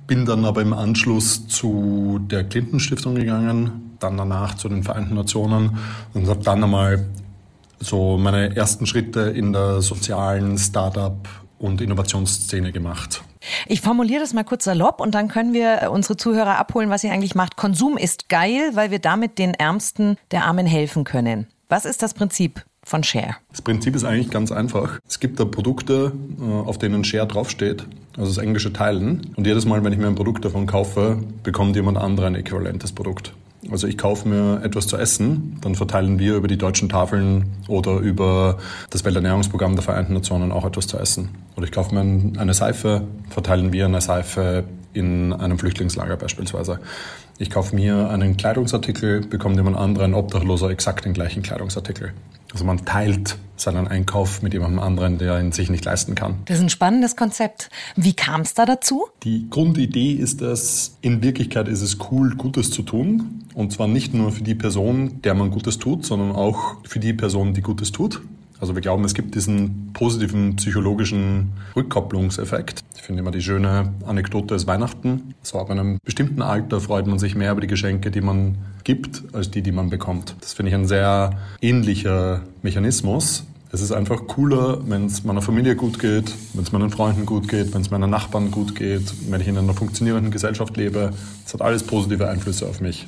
bin 0.07 0.25
dann 0.25 0.45
aber 0.45 0.61
im 0.61 0.73
Anschluss 0.73 1.47
zu 1.47 2.19
der 2.19 2.43
Clinton 2.43 2.79
Stiftung 2.79 3.15
gegangen, 3.15 3.95
dann 3.99 4.17
danach 4.17 4.55
zu 4.55 4.69
den 4.69 4.83
Vereinten 4.83 5.15
Nationen 5.15 5.77
und 6.13 6.27
habe 6.27 6.43
dann 6.43 6.63
einmal 6.63 7.05
so 7.79 8.17
meine 8.17 8.55
ersten 8.55 8.85
Schritte 8.85 9.21
in 9.21 9.53
der 9.53 9.81
sozialen 9.81 10.57
Startup 10.57 11.27
und 11.59 11.81
Innovationsszene 11.81 12.71
gemacht. 12.71 13.23
Ich 13.67 13.81
formuliere 13.81 14.21
das 14.21 14.33
mal 14.33 14.43
kurz 14.43 14.65
salopp 14.65 14.99
und 14.99 15.15
dann 15.15 15.27
können 15.27 15.53
wir 15.53 15.89
unsere 15.91 16.17
Zuhörer 16.17 16.57
abholen, 16.57 16.89
was 16.89 17.03
ihr 17.03 17.11
eigentlich 17.11 17.35
macht. 17.35 17.55
Konsum 17.55 17.97
ist 17.97 18.29
geil, 18.29 18.71
weil 18.73 18.91
wir 18.91 18.99
damit 18.99 19.37
den 19.37 19.53
Ärmsten 19.53 20.17
der 20.31 20.45
Armen 20.45 20.65
helfen 20.65 21.03
können. 21.03 21.47
Was 21.69 21.85
ist 21.85 22.01
das 22.01 22.13
Prinzip 22.13 22.63
von 22.83 23.03
Share? 23.03 23.35
Das 23.51 23.61
Prinzip 23.61 23.95
ist 23.95 24.03
eigentlich 24.03 24.29
ganz 24.29 24.51
einfach. 24.51 24.99
Es 25.07 25.19
gibt 25.19 25.39
da 25.39 25.45
Produkte, 25.45 26.13
äh, 26.39 26.43
auf 26.43 26.77
denen 26.77 27.03
Share 27.03 27.27
draufsteht, 27.27 27.85
also 28.17 28.33
das 28.33 28.37
englische 28.37 28.71
Teilen. 28.71 29.33
Und 29.35 29.45
jedes 29.45 29.65
Mal, 29.65 29.83
wenn 29.83 29.93
ich 29.93 29.99
mir 29.99 30.07
ein 30.07 30.15
Produkt 30.15 30.45
davon 30.45 30.65
kaufe, 30.65 31.21
bekommt 31.43 31.75
jemand 31.75 31.97
anderes 31.97 32.27
ein 32.27 32.35
äquivalentes 32.35 32.91
Produkt. 32.91 33.33
Also 33.69 33.87
ich 33.87 33.97
kaufe 33.97 34.27
mir 34.27 34.61
etwas 34.63 34.87
zu 34.87 34.97
essen, 34.97 35.57
dann 35.61 35.75
verteilen 35.75 36.19
wir 36.19 36.35
über 36.35 36.47
die 36.47 36.57
deutschen 36.57 36.89
Tafeln 36.89 37.57
oder 37.67 37.97
über 37.97 38.57
das 38.89 39.03
Welternährungsprogramm 39.03 39.75
der 39.75 39.83
Vereinten 39.83 40.13
Nationen 40.13 40.51
auch 40.51 40.65
etwas 40.65 40.87
zu 40.87 40.97
essen. 40.97 41.29
Oder 41.55 41.65
ich 41.65 41.71
kaufe 41.71 41.93
mir 41.93 42.39
eine 42.39 42.53
Seife, 42.53 43.07
verteilen 43.29 43.73
wir 43.73 43.85
eine 43.85 44.01
Seife 44.01 44.63
in 44.93 45.33
einem 45.33 45.59
Flüchtlingslager 45.59 46.17
beispielsweise. 46.17 46.79
Ich 47.37 47.49
kaufe 47.49 47.75
mir 47.75 48.09
einen 48.09 48.37
Kleidungsartikel, 48.37 49.21
bekommt 49.21 49.57
jemand 49.57 49.77
anderen 49.77 50.13
Obdachloser 50.13 50.69
exakt 50.69 51.05
den 51.05 51.13
gleichen 51.13 51.43
Kleidungsartikel. 51.43 52.13
Also 52.51 52.65
man 52.65 52.85
teilt 52.85 53.37
seinen 53.55 53.87
Einkauf 53.87 54.41
mit 54.41 54.53
jemandem 54.53 54.79
anderen, 54.79 55.17
der 55.17 55.39
ihn 55.39 55.51
sich 55.51 55.69
nicht 55.69 55.85
leisten 55.85 56.15
kann. 56.15 56.35
Das 56.45 56.57
ist 56.57 56.63
ein 56.63 56.69
spannendes 56.69 57.15
Konzept. 57.15 57.69
Wie 57.95 58.13
kam 58.13 58.41
es 58.41 58.53
da 58.53 58.65
dazu? 58.65 59.07
Die 59.23 59.49
Grundidee 59.49 60.13
ist 60.13 60.41
dass 60.41 60.97
in 61.01 61.23
Wirklichkeit 61.23 61.67
ist 61.67 61.81
es 61.81 61.97
cool, 62.11 62.35
Gutes 62.35 62.71
zu 62.71 62.83
tun. 62.83 63.43
Und 63.53 63.73
zwar 63.73 63.87
nicht 63.87 64.13
nur 64.13 64.31
für 64.31 64.43
die 64.43 64.55
Person, 64.55 65.21
der 65.23 65.33
man 65.33 65.49
Gutes 65.49 65.79
tut, 65.79 66.05
sondern 66.05 66.31
auch 66.31 66.75
für 66.83 66.99
die 66.99 67.13
Person, 67.13 67.53
die 67.53 67.61
Gutes 67.61 67.91
tut. 67.91 68.21
Also 68.59 68.73
wir 68.73 68.81
glauben, 68.81 69.03
es 69.03 69.13
gibt 69.13 69.35
diesen 69.35 69.93
positiven 69.93 70.55
psychologischen 70.55 71.51
Rückkopplungseffekt. 71.75 72.81
Ich 72.95 73.01
finde 73.03 73.21
immer 73.21 73.31
die 73.31 73.41
schöne 73.41 73.93
Anekdote 74.05 74.55
ist 74.55 74.67
Weihnachten. 74.67 75.35
So 75.43 75.59
ab 75.59 75.69
einem 75.69 75.99
bestimmten 76.03 76.41
Alter 76.41 76.81
freut 76.81 77.07
man 77.07 77.19
sich 77.19 77.35
mehr 77.35 77.51
über 77.51 77.61
die 77.61 77.67
Geschenke, 77.67 78.09
die 78.09 78.21
man 78.21 78.57
gibt, 78.83 79.23
als 79.33 79.51
die, 79.51 79.61
die 79.61 79.71
man 79.71 79.89
bekommt. 79.89 80.35
Das 80.41 80.53
finde 80.53 80.69
ich 80.69 80.75
ein 80.75 80.87
sehr 80.87 81.37
ähnlicher 81.61 82.41
Mechanismus. 82.63 83.45
Es 83.71 83.81
ist 83.81 83.91
einfach 83.91 84.27
cooler, 84.27 84.79
wenn 84.89 85.05
es 85.05 85.23
meiner 85.23 85.41
Familie 85.41 85.75
gut 85.75 85.99
geht, 85.99 86.33
wenn 86.53 86.63
es 86.63 86.71
meinen 86.71 86.89
Freunden 86.89 87.25
gut 87.25 87.49
geht, 87.49 87.73
wenn 87.73 87.81
es 87.81 87.91
meinen 87.91 88.09
Nachbarn 88.09 88.49
gut 88.49 88.75
geht, 88.75 89.13
wenn 89.29 89.41
ich 89.41 89.47
in 89.47 89.57
einer 89.57 89.73
funktionierenden 89.73 90.31
Gesellschaft 90.31 90.77
lebe. 90.77 91.11
Das 91.43 91.53
hat 91.53 91.61
alles 91.61 91.83
positive 91.83 92.29
Einflüsse 92.29 92.65
auf 92.65 92.79
mich. 92.79 93.07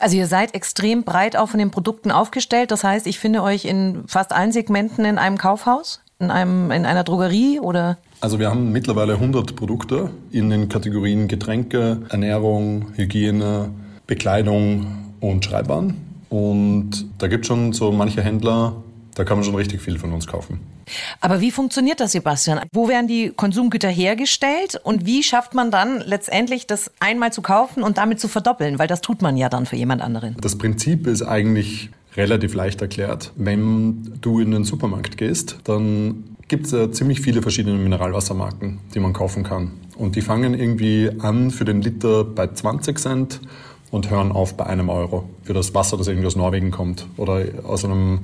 Also 0.00 0.16
ihr 0.16 0.26
seid 0.26 0.54
extrem 0.54 1.04
breit 1.04 1.36
auch 1.36 1.48
von 1.48 1.58
den 1.58 1.70
Produkten 1.70 2.10
aufgestellt. 2.10 2.70
Das 2.70 2.84
heißt, 2.84 3.06
ich 3.06 3.18
finde 3.18 3.42
euch 3.42 3.64
in 3.64 4.04
fast 4.06 4.32
allen 4.32 4.52
Segmenten 4.52 5.04
in 5.04 5.18
einem 5.18 5.38
Kaufhaus, 5.38 6.00
in, 6.18 6.30
einem, 6.30 6.70
in 6.70 6.86
einer 6.86 7.04
Drogerie 7.04 7.60
oder? 7.60 7.98
Also 8.20 8.38
wir 8.38 8.50
haben 8.50 8.72
mittlerweile 8.72 9.14
100 9.14 9.56
Produkte 9.56 10.10
in 10.30 10.48
den 10.50 10.68
Kategorien 10.68 11.28
Getränke, 11.28 12.02
Ernährung, 12.08 12.86
Hygiene, 12.96 13.70
Bekleidung 14.06 15.12
und 15.20 15.44
Schreibwaren. 15.44 15.94
Und 16.28 17.06
da 17.18 17.28
gibt 17.28 17.44
es 17.44 17.48
schon 17.48 17.72
so 17.72 17.92
manche 17.92 18.22
Händler, 18.22 18.82
da 19.16 19.24
kann 19.24 19.38
man 19.38 19.44
schon 19.44 19.54
richtig 19.54 19.80
viel 19.80 19.98
von 19.98 20.12
uns 20.12 20.26
kaufen. 20.26 20.60
Aber 21.20 21.40
wie 21.40 21.50
funktioniert 21.50 22.00
das, 22.00 22.12
Sebastian? 22.12 22.60
Wo 22.72 22.86
werden 22.86 23.08
die 23.08 23.32
Konsumgüter 23.34 23.88
hergestellt 23.88 24.78
und 24.84 25.06
wie 25.06 25.22
schafft 25.22 25.54
man 25.54 25.70
dann 25.70 26.00
letztendlich 26.00 26.66
das 26.66 26.92
einmal 27.00 27.32
zu 27.32 27.40
kaufen 27.42 27.82
und 27.82 27.96
damit 27.96 28.20
zu 28.20 28.28
verdoppeln? 28.28 28.78
Weil 28.78 28.88
das 28.88 29.00
tut 29.00 29.22
man 29.22 29.36
ja 29.38 29.48
dann 29.48 29.64
für 29.64 29.76
jemand 29.76 30.02
anderen. 30.02 30.36
Das 30.40 30.56
Prinzip 30.56 31.06
ist 31.06 31.22
eigentlich 31.22 31.88
relativ 32.14 32.54
leicht 32.54 32.82
erklärt. 32.82 33.32
Wenn 33.36 34.18
du 34.20 34.38
in 34.38 34.50
den 34.50 34.64
Supermarkt 34.64 35.16
gehst, 35.16 35.58
dann 35.64 36.36
gibt 36.48 36.66
es 36.66 36.72
ja 36.72 36.92
ziemlich 36.92 37.22
viele 37.22 37.40
verschiedene 37.40 37.78
Mineralwassermarken, 37.78 38.80
die 38.94 39.00
man 39.00 39.14
kaufen 39.14 39.44
kann. 39.44 39.72
Und 39.96 40.16
die 40.16 40.20
fangen 40.20 40.52
irgendwie 40.52 41.10
an 41.20 41.50
für 41.50 41.64
den 41.64 41.80
Liter 41.80 42.22
bei 42.22 42.48
20 42.48 42.98
Cent 42.98 43.40
und 43.90 44.10
hören 44.10 44.32
auf 44.32 44.56
bei 44.56 44.66
einem 44.66 44.88
Euro 44.88 45.28
für 45.42 45.54
das 45.54 45.74
Wasser, 45.74 45.96
das 45.96 46.06
irgendwie 46.06 46.26
aus 46.26 46.36
Norwegen 46.36 46.70
kommt 46.70 47.06
oder 47.16 47.44
aus 47.64 47.84
einem 47.84 48.20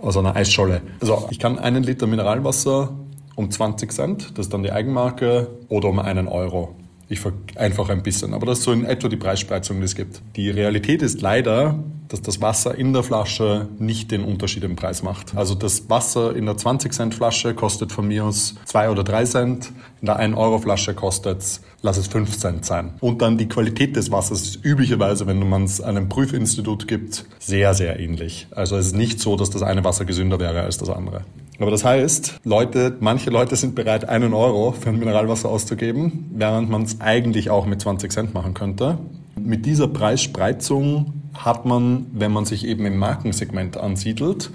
aus 0.00 0.16
einer 0.16 0.36
Eisscholle. 0.36 0.82
Also 1.00 1.28
ich 1.30 1.38
kann 1.38 1.58
einen 1.58 1.82
Liter 1.82 2.06
Mineralwasser 2.06 2.94
um 3.36 3.50
20 3.50 3.92
Cent, 3.92 4.38
das 4.38 4.46
ist 4.46 4.54
dann 4.54 4.62
die 4.62 4.72
Eigenmarke, 4.72 5.48
oder 5.68 5.88
um 5.88 5.98
einen 5.98 6.28
Euro. 6.28 6.76
Ich 7.08 7.20
vereinfache 7.20 7.92
ein 7.92 8.02
bisschen, 8.02 8.32
aber 8.32 8.46
das 8.46 8.58
ist 8.58 8.64
so 8.64 8.72
in 8.72 8.84
etwa 8.84 9.08
die 9.08 9.16
Preisspreizung, 9.16 9.78
die 9.78 9.84
es 9.84 9.94
gibt. 9.94 10.22
Die 10.36 10.50
Realität 10.50 11.02
ist 11.02 11.20
leider, 11.20 11.78
dass 12.08 12.22
das 12.22 12.40
Wasser 12.40 12.74
in 12.76 12.92
der 12.92 13.02
Flasche 13.02 13.68
nicht 13.78 14.10
den 14.10 14.24
Unterschied 14.24 14.64
im 14.64 14.76
Preis 14.76 15.02
macht. 15.02 15.36
Also 15.36 15.54
das 15.54 15.88
Wasser 15.88 16.36
in 16.36 16.46
der 16.46 16.56
20 16.56 16.92
Cent 16.92 17.14
Flasche 17.14 17.54
kostet 17.54 17.92
von 17.92 18.06
mir 18.06 18.24
aus 18.24 18.54
2 18.66 18.90
oder 18.90 19.04
3 19.04 19.24
Cent, 19.24 19.72
in 20.00 20.06
der 20.06 20.16
1 20.16 20.36
Euro 20.36 20.58
Flasche 20.58 20.94
kostet 20.94 21.40
es, 21.40 21.60
lass 21.82 21.96
es 21.96 22.06
5 22.08 22.36
Cent 22.36 22.64
sein. 22.64 22.94
Und 23.00 23.22
dann 23.22 23.38
die 23.38 23.48
Qualität 23.48 23.96
des 23.96 24.10
Wassers 24.10 24.42
ist 24.42 24.64
üblicherweise, 24.64 25.26
wenn 25.26 25.48
man 25.48 25.64
es 25.64 25.80
einem 25.80 26.08
Prüfinstitut 26.08 26.86
gibt, 26.88 27.24
sehr, 27.38 27.74
sehr 27.74 27.98
ähnlich. 27.98 28.46
Also 28.50 28.76
es 28.76 28.86
ist 28.86 28.96
nicht 28.96 29.20
so, 29.20 29.36
dass 29.36 29.50
das 29.50 29.62
eine 29.62 29.84
Wasser 29.84 30.04
gesünder 30.04 30.38
wäre 30.38 30.60
als 30.60 30.78
das 30.78 30.90
andere. 30.90 31.22
Aber 31.58 31.70
das 31.70 31.84
heißt, 31.84 32.40
Leute, 32.44 32.96
manche 33.00 33.30
Leute 33.30 33.56
sind 33.56 33.74
bereit, 33.74 34.08
einen 34.08 34.34
Euro 34.34 34.72
für 34.72 34.90
ein 34.90 34.98
Mineralwasser 34.98 35.48
auszugeben, 35.48 36.30
während 36.34 36.68
man 36.68 36.82
es 36.82 37.00
eigentlich 37.00 37.48
auch 37.48 37.64
mit 37.64 37.80
20 37.80 38.10
Cent 38.10 38.34
machen 38.34 38.54
könnte. 38.54 38.98
Mit 39.38 39.66
dieser 39.66 39.88
Preisspreizung 39.88 41.12
hat 41.34 41.66
man, 41.66 42.06
wenn 42.12 42.32
man 42.32 42.44
sich 42.44 42.66
eben 42.66 42.86
im 42.86 42.96
Markensegment 42.98 43.76
ansiedelt, 43.76 44.50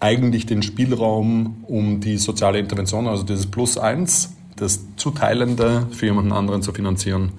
eigentlich 0.00 0.46
den 0.46 0.62
Spielraum, 0.62 1.64
um 1.66 2.00
die 2.00 2.18
soziale 2.18 2.58
Intervention, 2.58 3.06
also 3.06 3.22
dieses 3.22 3.46
Plus 3.46 3.78
eins, 3.78 4.34
das 4.56 4.80
Zuteilende 4.96 5.86
für 5.90 6.06
jemanden 6.06 6.32
anderen 6.32 6.62
zu 6.62 6.72
finanzieren. 6.72 7.32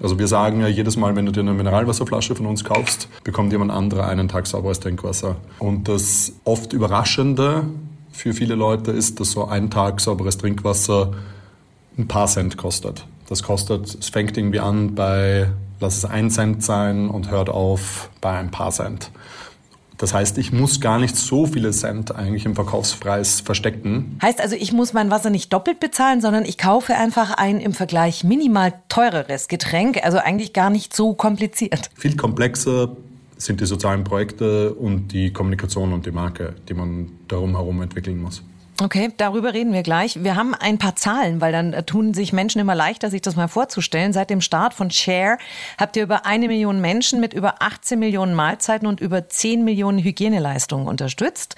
Also 0.00 0.18
wir 0.18 0.28
sagen 0.28 0.60
ja 0.60 0.68
jedes 0.68 0.96
Mal, 0.96 1.14
wenn 1.16 1.26
du 1.26 1.32
dir 1.32 1.40
eine 1.40 1.52
Mineralwasserflasche 1.52 2.34
von 2.34 2.46
uns 2.46 2.64
kaufst, 2.64 3.08
bekommt 3.24 3.52
jemand 3.52 3.70
anderer 3.70 4.08
einen 4.08 4.28
Tag 4.28 4.46
sauberes 4.46 4.80
Trinkwasser. 4.80 5.36
Und 5.58 5.88
das 5.88 6.32
oft 6.44 6.72
Überraschende 6.72 7.64
für 8.10 8.32
viele 8.32 8.54
Leute 8.54 8.90
ist, 8.90 9.20
dass 9.20 9.32
so 9.32 9.46
ein 9.46 9.70
Tag 9.70 10.00
sauberes 10.00 10.38
Trinkwasser 10.38 11.12
ein 11.98 12.08
paar 12.08 12.26
Cent 12.26 12.56
kostet. 12.56 13.06
Das 13.28 13.42
kostet, 13.42 13.94
es 13.94 14.08
fängt 14.08 14.36
irgendwie 14.36 14.60
an 14.60 14.94
bei 14.94 15.48
lass 15.82 15.98
es 15.98 16.04
ein 16.06 16.30
Cent 16.30 16.64
sein 16.64 17.10
und 17.10 17.30
hört 17.30 17.50
auf 17.50 18.08
bei 18.20 18.38
ein 18.38 18.50
paar 18.50 18.70
Cent. 18.70 19.10
Das 19.98 20.14
heißt, 20.14 20.38
ich 20.38 20.52
muss 20.52 20.80
gar 20.80 20.98
nicht 20.98 21.14
so 21.14 21.46
viele 21.46 21.70
Cent 21.70 22.14
eigentlich 22.14 22.44
im 22.44 22.56
Verkaufspreis 22.56 23.40
verstecken. 23.40 24.18
Heißt 24.20 24.40
also, 24.40 24.56
ich 24.56 24.72
muss 24.72 24.94
mein 24.94 25.10
Wasser 25.10 25.30
nicht 25.30 25.52
doppelt 25.52 25.78
bezahlen, 25.78 26.20
sondern 26.20 26.44
ich 26.44 26.58
kaufe 26.58 26.94
einfach 26.96 27.34
ein 27.34 27.60
im 27.60 27.72
Vergleich 27.72 28.24
minimal 28.24 28.72
teureres 28.88 29.46
Getränk. 29.46 30.02
Also 30.02 30.18
eigentlich 30.18 30.52
gar 30.52 30.70
nicht 30.70 30.96
so 30.96 31.14
kompliziert. 31.14 31.90
Viel 31.94 32.16
komplexer 32.16 32.96
sind 33.36 33.60
die 33.60 33.66
sozialen 33.66 34.02
Projekte 34.02 34.74
und 34.74 35.08
die 35.12 35.32
Kommunikation 35.32 35.92
und 35.92 36.06
die 36.06 36.10
Marke, 36.12 36.54
die 36.68 36.74
man 36.74 37.12
darum 37.28 37.54
herum 37.56 37.82
entwickeln 37.82 38.20
muss. 38.20 38.42
Okay, 38.82 39.12
darüber 39.16 39.54
reden 39.54 39.72
wir 39.72 39.84
gleich. 39.84 40.24
Wir 40.24 40.34
haben 40.34 40.54
ein 40.54 40.76
paar 40.76 40.96
Zahlen, 40.96 41.40
weil 41.40 41.52
dann 41.52 41.72
äh, 41.72 41.84
tun 41.84 42.14
sich 42.14 42.32
Menschen 42.32 42.60
immer 42.60 42.74
leichter, 42.74 43.10
sich 43.10 43.22
das 43.22 43.36
mal 43.36 43.46
vorzustellen. 43.46 44.12
Seit 44.12 44.28
dem 44.28 44.40
Start 44.40 44.74
von 44.74 44.90
Share 44.90 45.38
habt 45.78 45.96
ihr 45.96 46.02
über 46.02 46.26
eine 46.26 46.48
Million 46.48 46.80
Menschen 46.80 47.20
mit 47.20 47.32
über 47.32 47.62
18 47.62 47.96
Millionen 47.96 48.34
Mahlzeiten 48.34 48.88
und 48.88 49.00
über 49.00 49.28
10 49.28 49.62
Millionen 49.62 50.00
Hygieneleistungen 50.00 50.88
unterstützt. 50.88 51.54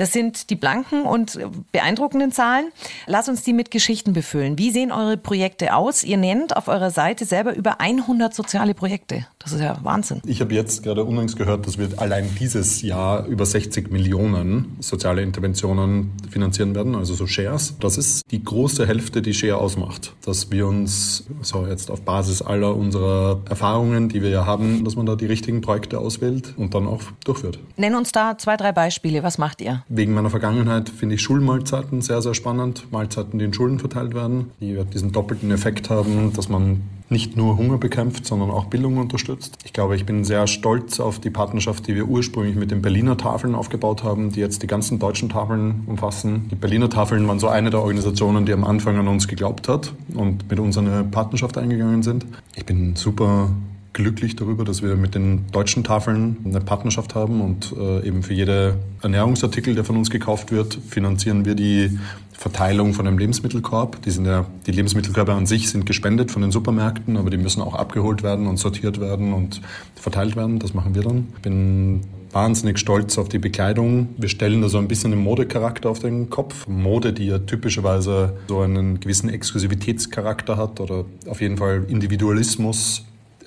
Das 0.00 0.14
sind 0.14 0.48
die 0.48 0.56
blanken 0.56 1.02
und 1.02 1.38
beeindruckenden 1.72 2.32
Zahlen. 2.32 2.72
Lass 3.06 3.28
uns 3.28 3.42
die 3.42 3.52
mit 3.52 3.70
Geschichten 3.70 4.14
befüllen. 4.14 4.56
Wie 4.56 4.70
sehen 4.70 4.92
eure 4.92 5.18
Projekte 5.18 5.74
aus? 5.74 6.04
Ihr 6.04 6.16
nennt 6.16 6.56
auf 6.56 6.68
eurer 6.68 6.90
Seite 6.90 7.26
selber 7.26 7.54
über 7.54 7.82
100 7.82 8.32
soziale 8.32 8.72
Projekte. 8.72 9.26
Das 9.38 9.52
ist 9.52 9.60
ja 9.60 9.78
Wahnsinn. 9.82 10.22
Ich 10.24 10.40
habe 10.40 10.54
jetzt 10.54 10.82
gerade 10.84 11.04
unlängst 11.04 11.36
gehört, 11.36 11.66
dass 11.66 11.76
wir 11.76 11.88
allein 11.96 12.26
dieses 12.40 12.80
Jahr 12.80 13.26
über 13.26 13.44
60 13.44 13.90
Millionen 13.90 14.78
soziale 14.80 15.20
Interventionen 15.20 16.12
finanzieren 16.30 16.74
werden, 16.74 16.94
also 16.94 17.12
so 17.12 17.26
Shares. 17.26 17.74
Das 17.80 17.98
ist 17.98 18.22
die 18.30 18.42
große 18.42 18.86
Hälfte, 18.86 19.20
die 19.20 19.34
Share 19.34 19.58
ausmacht. 19.58 20.14
Dass 20.24 20.50
wir 20.50 20.66
uns 20.66 21.24
so 21.42 21.66
jetzt 21.66 21.90
auf 21.90 22.00
Basis 22.02 22.40
aller 22.40 22.74
unserer 22.74 23.42
Erfahrungen, 23.50 24.08
die 24.08 24.22
wir 24.22 24.30
ja 24.30 24.46
haben, 24.46 24.82
dass 24.82 24.96
man 24.96 25.04
da 25.04 25.14
die 25.14 25.26
richtigen 25.26 25.60
Projekte 25.60 25.98
auswählt 25.98 26.54
und 26.56 26.72
dann 26.72 26.86
auch 26.86 27.02
durchführt. 27.24 27.58
Nenn 27.76 27.94
uns 27.94 28.12
da 28.12 28.38
zwei, 28.38 28.56
drei 28.56 28.72
Beispiele. 28.72 29.22
Was 29.22 29.36
macht 29.36 29.60
ihr? 29.60 29.84
Wegen 29.92 30.14
meiner 30.14 30.30
Vergangenheit 30.30 30.88
finde 30.88 31.16
ich 31.16 31.20
Schulmahlzeiten 31.20 32.00
sehr, 32.00 32.22
sehr 32.22 32.34
spannend. 32.34 32.86
Mahlzeiten, 32.92 33.40
die 33.40 33.44
in 33.44 33.52
Schulen 33.52 33.80
verteilt 33.80 34.14
werden, 34.14 34.52
die 34.60 34.78
diesen 34.84 35.10
doppelten 35.10 35.50
Effekt 35.50 35.90
haben, 35.90 36.32
dass 36.32 36.48
man 36.48 36.82
nicht 37.08 37.36
nur 37.36 37.56
Hunger 37.56 37.76
bekämpft, 37.76 38.24
sondern 38.24 38.50
auch 38.50 38.66
Bildung 38.66 38.98
unterstützt. 38.98 39.58
Ich 39.64 39.72
glaube, 39.72 39.96
ich 39.96 40.06
bin 40.06 40.22
sehr 40.22 40.46
stolz 40.46 41.00
auf 41.00 41.18
die 41.18 41.30
Partnerschaft, 41.30 41.88
die 41.88 41.96
wir 41.96 42.06
ursprünglich 42.06 42.54
mit 42.54 42.70
den 42.70 42.82
Berliner 42.82 43.16
Tafeln 43.16 43.56
aufgebaut 43.56 44.04
haben, 44.04 44.30
die 44.30 44.38
jetzt 44.38 44.62
die 44.62 44.68
ganzen 44.68 45.00
deutschen 45.00 45.28
Tafeln 45.28 45.82
umfassen. 45.86 46.46
Die 46.52 46.54
Berliner 46.54 46.88
Tafeln 46.88 47.26
waren 47.26 47.40
so 47.40 47.48
eine 47.48 47.70
der 47.70 47.80
Organisationen, 47.80 48.46
die 48.46 48.52
am 48.52 48.62
Anfang 48.62 48.96
an 48.96 49.08
uns 49.08 49.26
geglaubt 49.26 49.66
hat 49.66 49.92
und 50.14 50.48
mit 50.48 50.60
uns 50.60 50.78
eine 50.78 51.02
Partnerschaft 51.02 51.58
eingegangen 51.58 52.04
sind. 52.04 52.26
Ich 52.54 52.64
bin 52.64 52.94
super 52.94 53.50
glücklich 53.92 54.36
darüber, 54.36 54.64
dass 54.64 54.82
wir 54.82 54.96
mit 54.96 55.14
den 55.14 55.46
deutschen 55.52 55.84
Tafeln 55.84 56.36
eine 56.44 56.60
Partnerschaft 56.60 57.14
haben 57.14 57.40
und 57.40 57.74
äh, 57.76 58.06
eben 58.06 58.22
für 58.22 58.34
jede 58.34 58.78
Ernährungsartikel, 59.02 59.74
der 59.74 59.84
von 59.84 59.96
uns 59.96 60.10
gekauft 60.10 60.52
wird, 60.52 60.78
finanzieren 60.88 61.44
wir 61.44 61.54
die 61.54 61.98
Verteilung 62.32 62.94
von 62.94 63.06
einem 63.06 63.18
Lebensmittelkorb. 63.18 64.00
Die, 64.02 64.10
sind 64.10 64.24
ja, 64.24 64.46
die 64.66 64.70
Lebensmittelkörbe 64.70 65.34
an 65.34 65.44
sich 65.44 65.68
sind 65.68 65.84
gespendet 65.84 66.30
von 66.30 66.40
den 66.40 66.52
Supermärkten, 66.52 67.16
aber 67.16 67.28
die 67.28 67.36
müssen 67.36 67.60
auch 67.60 67.74
abgeholt 67.74 68.22
werden 68.22 68.46
und 68.46 68.56
sortiert 68.56 69.00
werden 69.00 69.34
und 69.34 69.60
verteilt 69.94 70.36
werden. 70.36 70.58
Das 70.58 70.72
machen 70.72 70.94
wir 70.94 71.02
dann. 71.02 71.28
Ich 71.36 71.42
bin 71.42 72.00
wahnsinnig 72.32 72.78
stolz 72.78 73.18
auf 73.18 73.28
die 73.28 73.38
Bekleidung. 73.38 74.10
Wir 74.16 74.28
stellen 74.28 74.62
da 74.62 74.68
so 74.68 74.78
ein 74.78 74.88
bisschen 74.88 75.12
einen 75.12 75.22
Modecharakter 75.22 75.90
auf 75.90 75.98
den 75.98 76.30
Kopf. 76.30 76.66
Mode, 76.66 77.12
die 77.12 77.26
ja 77.26 77.38
typischerweise 77.40 78.38
so 78.48 78.60
einen 78.60 79.00
gewissen 79.00 79.28
Exklusivitätscharakter 79.28 80.56
hat 80.56 80.80
oder 80.80 81.04
auf 81.26 81.40
jeden 81.40 81.58
Fall 81.58 81.84
Individualismus 81.88 83.04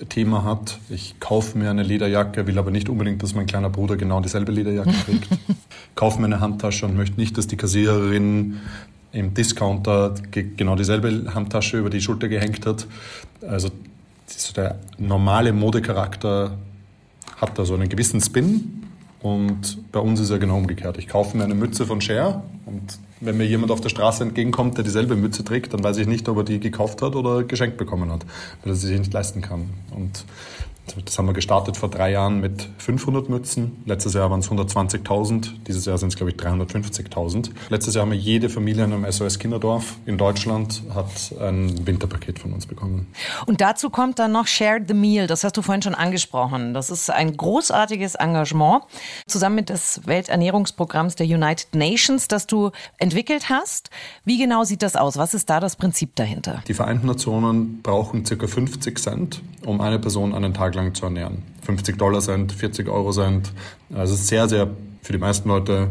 Thema 0.08 0.44
hat. 0.44 0.78
Ich 0.90 1.20
kaufe 1.20 1.56
mir 1.56 1.70
eine 1.70 1.82
Lederjacke, 1.82 2.46
will 2.46 2.58
aber 2.58 2.70
nicht 2.70 2.88
unbedingt, 2.88 3.22
dass 3.22 3.34
mein 3.34 3.46
kleiner 3.46 3.70
Bruder 3.70 3.96
genau 3.96 4.20
dieselbe 4.20 4.52
Lederjacke 4.52 4.92
trägt. 5.04 5.28
kaufe 5.94 6.20
mir 6.20 6.26
eine 6.26 6.40
Handtasche 6.40 6.86
und 6.86 6.96
möchte 6.96 7.20
nicht, 7.20 7.38
dass 7.38 7.46
die 7.46 7.56
Kassiererin 7.56 8.58
im 9.12 9.32
Discounter 9.32 10.14
genau 10.32 10.74
dieselbe 10.74 11.32
Handtasche 11.34 11.78
über 11.78 11.90
die 11.90 12.00
Schulter 12.00 12.28
gehängt 12.28 12.66
hat. 12.66 12.86
Also 13.46 13.70
der 14.56 14.78
normale 14.98 15.52
Modecharakter 15.52 16.58
hat 17.36 17.58
da 17.58 17.64
so 17.64 17.74
einen 17.74 17.88
gewissen 17.88 18.20
Spin 18.20 18.84
und 19.20 19.90
bei 19.92 20.00
uns 20.00 20.20
ist 20.20 20.30
er 20.30 20.38
genau 20.38 20.56
umgekehrt. 20.56 20.98
Ich 20.98 21.08
kaufe 21.08 21.36
mir 21.36 21.44
eine 21.44 21.54
Mütze 21.54 21.86
von 21.86 22.00
Cher 22.00 22.42
und 22.66 22.98
wenn 23.24 23.36
mir 23.36 23.46
jemand 23.46 23.72
auf 23.72 23.80
der 23.80 23.88
Straße 23.88 24.22
entgegenkommt, 24.22 24.76
der 24.76 24.84
dieselbe 24.84 25.16
Mütze 25.16 25.44
trägt, 25.44 25.72
dann 25.72 25.82
weiß 25.82 25.96
ich 25.98 26.06
nicht, 26.06 26.28
ob 26.28 26.38
er 26.38 26.44
die 26.44 26.60
gekauft 26.60 27.02
hat 27.02 27.14
oder 27.16 27.44
geschenkt 27.44 27.76
bekommen 27.76 28.10
hat, 28.12 28.24
weil 28.62 28.72
er 28.72 28.76
sie 28.76 28.88
sich 28.88 28.98
nicht 28.98 29.12
leisten 29.12 29.40
kann. 29.40 29.70
Und 29.94 30.24
das 31.04 31.18
haben 31.18 31.26
wir 31.26 31.32
gestartet 31.32 31.76
vor 31.76 31.88
drei 31.88 32.10
Jahren 32.10 32.40
mit 32.40 32.68
500 32.78 33.28
Mützen. 33.28 33.82
Letztes 33.86 34.14
Jahr 34.14 34.30
waren 34.30 34.40
es 34.40 34.50
120.000. 34.50 35.50
Dieses 35.66 35.86
Jahr 35.86 35.98
sind 35.98 36.08
es, 36.08 36.16
glaube 36.16 36.30
ich, 36.30 36.36
350.000. 36.36 37.50
Letztes 37.70 37.94
Jahr 37.94 38.02
haben 38.02 38.12
wir 38.12 38.18
jede 38.18 38.48
Familie 38.48 38.84
in 38.84 38.92
einem 38.92 39.10
SOS 39.10 39.38
Kinderdorf 39.38 39.96
in 40.06 40.18
Deutschland 40.18 40.82
hat 40.94 41.34
ein 41.40 41.86
Winterpaket 41.86 42.38
von 42.38 42.52
uns 42.52 42.66
bekommen. 42.66 43.06
Und 43.46 43.60
dazu 43.60 43.88
kommt 43.90 44.18
dann 44.18 44.32
noch 44.32 44.46
Share 44.46 44.80
the 44.86 44.94
Meal. 44.94 45.26
Das 45.26 45.42
hast 45.42 45.56
du 45.56 45.62
vorhin 45.62 45.82
schon 45.82 45.94
angesprochen. 45.94 46.74
Das 46.74 46.90
ist 46.90 47.10
ein 47.10 47.36
großartiges 47.36 48.14
Engagement 48.16 48.82
zusammen 49.26 49.56
mit 49.56 49.70
des 49.70 50.02
Welternährungsprogramms 50.04 51.16
der 51.16 51.26
United 51.26 51.74
Nations, 51.74 52.28
das 52.28 52.46
du 52.46 52.70
entwickelt 52.98 53.48
hast. 53.48 53.90
Wie 54.24 54.38
genau 54.38 54.64
sieht 54.64 54.82
das 54.82 54.96
aus? 54.96 55.16
Was 55.16 55.34
ist 55.34 55.48
da 55.48 55.60
das 55.60 55.76
Prinzip 55.76 56.14
dahinter? 56.14 56.62
Die 56.68 56.74
Vereinten 56.74 57.06
Nationen 57.06 57.80
brauchen 57.82 58.26
circa 58.26 58.46
50 58.46 58.98
Cent, 58.98 59.42
um 59.64 59.80
eine 59.80 59.98
Person 59.98 60.34
einen 60.34 60.52
Tag 60.52 60.73
lang 60.74 60.94
zu 60.94 61.04
ernähren. 61.04 61.42
50 61.62 61.96
Dollar 61.98 62.20
sind, 62.20 62.52
40 62.52 62.88
Euro 62.88 63.12
sind. 63.12 63.52
Also 63.94 64.14
sehr, 64.14 64.48
sehr, 64.48 64.70
für 65.02 65.12
die 65.12 65.18
meisten 65.18 65.48
Leute 65.48 65.88